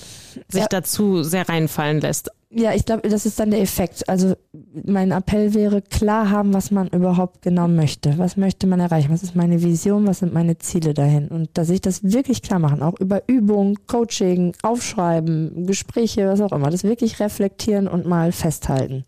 [0.49, 0.67] sich ja.
[0.69, 2.31] dazu sehr reinfallen lässt.
[2.53, 4.09] Ja, ich glaube, das ist dann der Effekt.
[4.09, 4.35] Also
[4.73, 8.19] mein Appell wäre, klar haben, was man überhaupt genau möchte.
[8.19, 9.13] Was möchte man erreichen?
[9.13, 10.09] Was ist meine Vision?
[10.09, 11.29] Was sind meine Ziele dahin?
[11.29, 16.51] Und dass ich das wirklich klar machen, auch über Übung, Coaching, Aufschreiben, Gespräche, was auch
[16.51, 19.05] immer, das wirklich reflektieren und mal festhalten.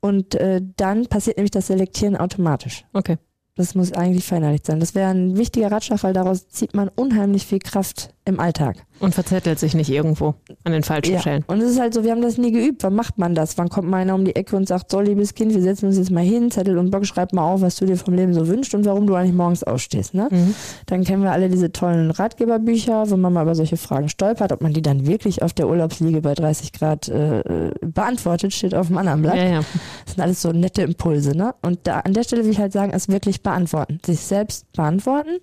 [0.00, 2.86] Und äh, dann passiert nämlich das Selektieren automatisch.
[2.94, 3.18] Okay.
[3.54, 4.80] Das muss eigentlich verinnerlicht sein.
[4.80, 8.76] Das wäre ein wichtiger Ratschlag, weil daraus zieht man unheimlich viel Kraft im Alltag.
[9.00, 11.20] Und verzettelt sich nicht irgendwo an den falschen ja.
[11.20, 11.42] Stellen.
[11.48, 12.84] Und es ist halt so, wir haben das nie geübt.
[12.84, 13.58] Wann macht man das?
[13.58, 15.98] Wann kommt mal einer um die Ecke und sagt, so liebes Kind, wir setzen uns
[15.98, 18.46] jetzt mal hin, Zettel und Bock, schreib mal auf, was du dir vom Leben so
[18.46, 20.14] wünschst und warum du eigentlich morgens ausstehst.
[20.14, 20.28] Ne?
[20.30, 20.54] Mhm.
[20.86, 24.60] Dann kennen wir alle diese tollen Ratgeberbücher, wo man mal über solche Fragen stolpert, ob
[24.60, 28.98] man die dann wirklich auf der Urlaubsliege bei 30 Grad äh, beantwortet, steht auf dem
[28.98, 29.36] anderen Blatt.
[29.36, 29.60] Ja, ja.
[30.04, 31.36] Das sind alles so nette Impulse.
[31.36, 31.54] Ne?
[31.62, 33.98] Und da an der Stelle will ich halt sagen, es wirklich beantworten.
[34.04, 35.40] Sich selbst beantworten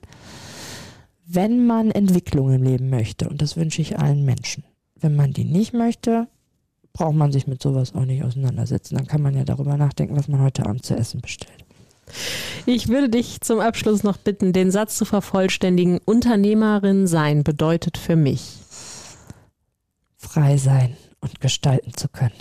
[1.31, 4.63] wenn man Entwicklung im Leben möchte, und das wünsche ich allen Menschen.
[4.95, 6.27] Wenn man die nicht möchte,
[6.91, 8.97] braucht man sich mit sowas auch nicht auseinandersetzen.
[8.97, 11.65] Dann kann man ja darüber nachdenken, was man heute Abend zu essen bestellt.
[12.65, 15.99] Ich würde dich zum Abschluss noch bitten, den Satz zu vervollständigen.
[16.03, 18.57] Unternehmerin sein bedeutet für mich
[20.17, 22.33] frei sein und gestalten zu können.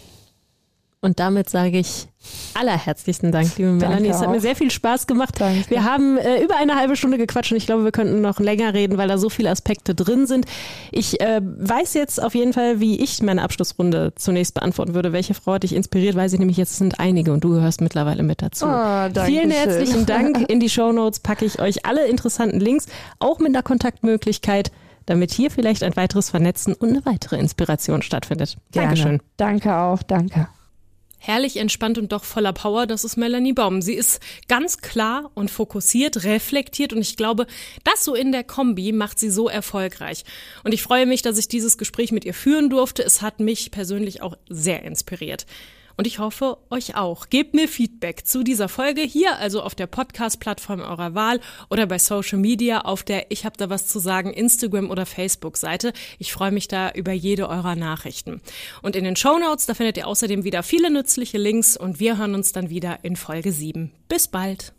[1.00, 2.08] Und damit sage ich
[2.54, 4.08] allerherzlichsten Dank, liebe Danke Melanie.
[4.08, 5.34] Es hat mir sehr viel Spaß gemacht.
[5.38, 5.70] Danke.
[5.70, 8.74] Wir haben äh, über eine halbe Stunde gequatscht und ich glaube, wir könnten noch länger
[8.74, 10.46] reden, weil da so viele Aspekte drin sind.
[10.90, 15.12] Ich äh, weiß jetzt auf jeden Fall, wie ich meine Abschlussrunde zunächst beantworten würde.
[15.12, 16.16] Welche Frau hat dich inspiriert?
[16.16, 18.66] Weiß ich nämlich jetzt sind einige und du gehörst mittlerweile mit dazu.
[18.66, 20.38] Oh, Vielen herzlichen Dank.
[20.50, 22.86] In die Show Notes packe ich euch alle interessanten Links,
[23.20, 24.72] auch mit einer Kontaktmöglichkeit
[25.06, 28.58] damit hier vielleicht ein weiteres Vernetzen und eine weitere Inspiration stattfindet.
[28.72, 28.88] Gerne.
[28.88, 29.22] Dankeschön.
[29.38, 30.48] Danke auch, danke.
[31.18, 33.82] Herrlich entspannt und doch voller Power, das ist Melanie Baum.
[33.82, 37.46] Sie ist ganz klar und fokussiert, reflektiert und ich glaube,
[37.82, 40.24] das so in der Kombi macht sie so erfolgreich.
[40.62, 43.02] Und ich freue mich, dass ich dieses Gespräch mit ihr führen durfte.
[43.02, 45.44] Es hat mich persönlich auch sehr inspiriert.
[45.98, 47.28] Und ich hoffe, euch auch.
[47.28, 51.40] Gebt mir Feedback zu dieser Folge hier, also auf der Podcast-Plattform eurer Wahl
[51.70, 55.92] oder bei Social Media auf der Ich hab da was zu sagen Instagram oder Facebook-Seite.
[56.20, 58.40] Ich freue mich da über jede eurer Nachrichten.
[58.80, 62.16] Und in den Show Notes, da findet ihr außerdem wieder viele nützliche Links und wir
[62.16, 63.90] hören uns dann wieder in Folge 7.
[64.08, 64.77] Bis bald.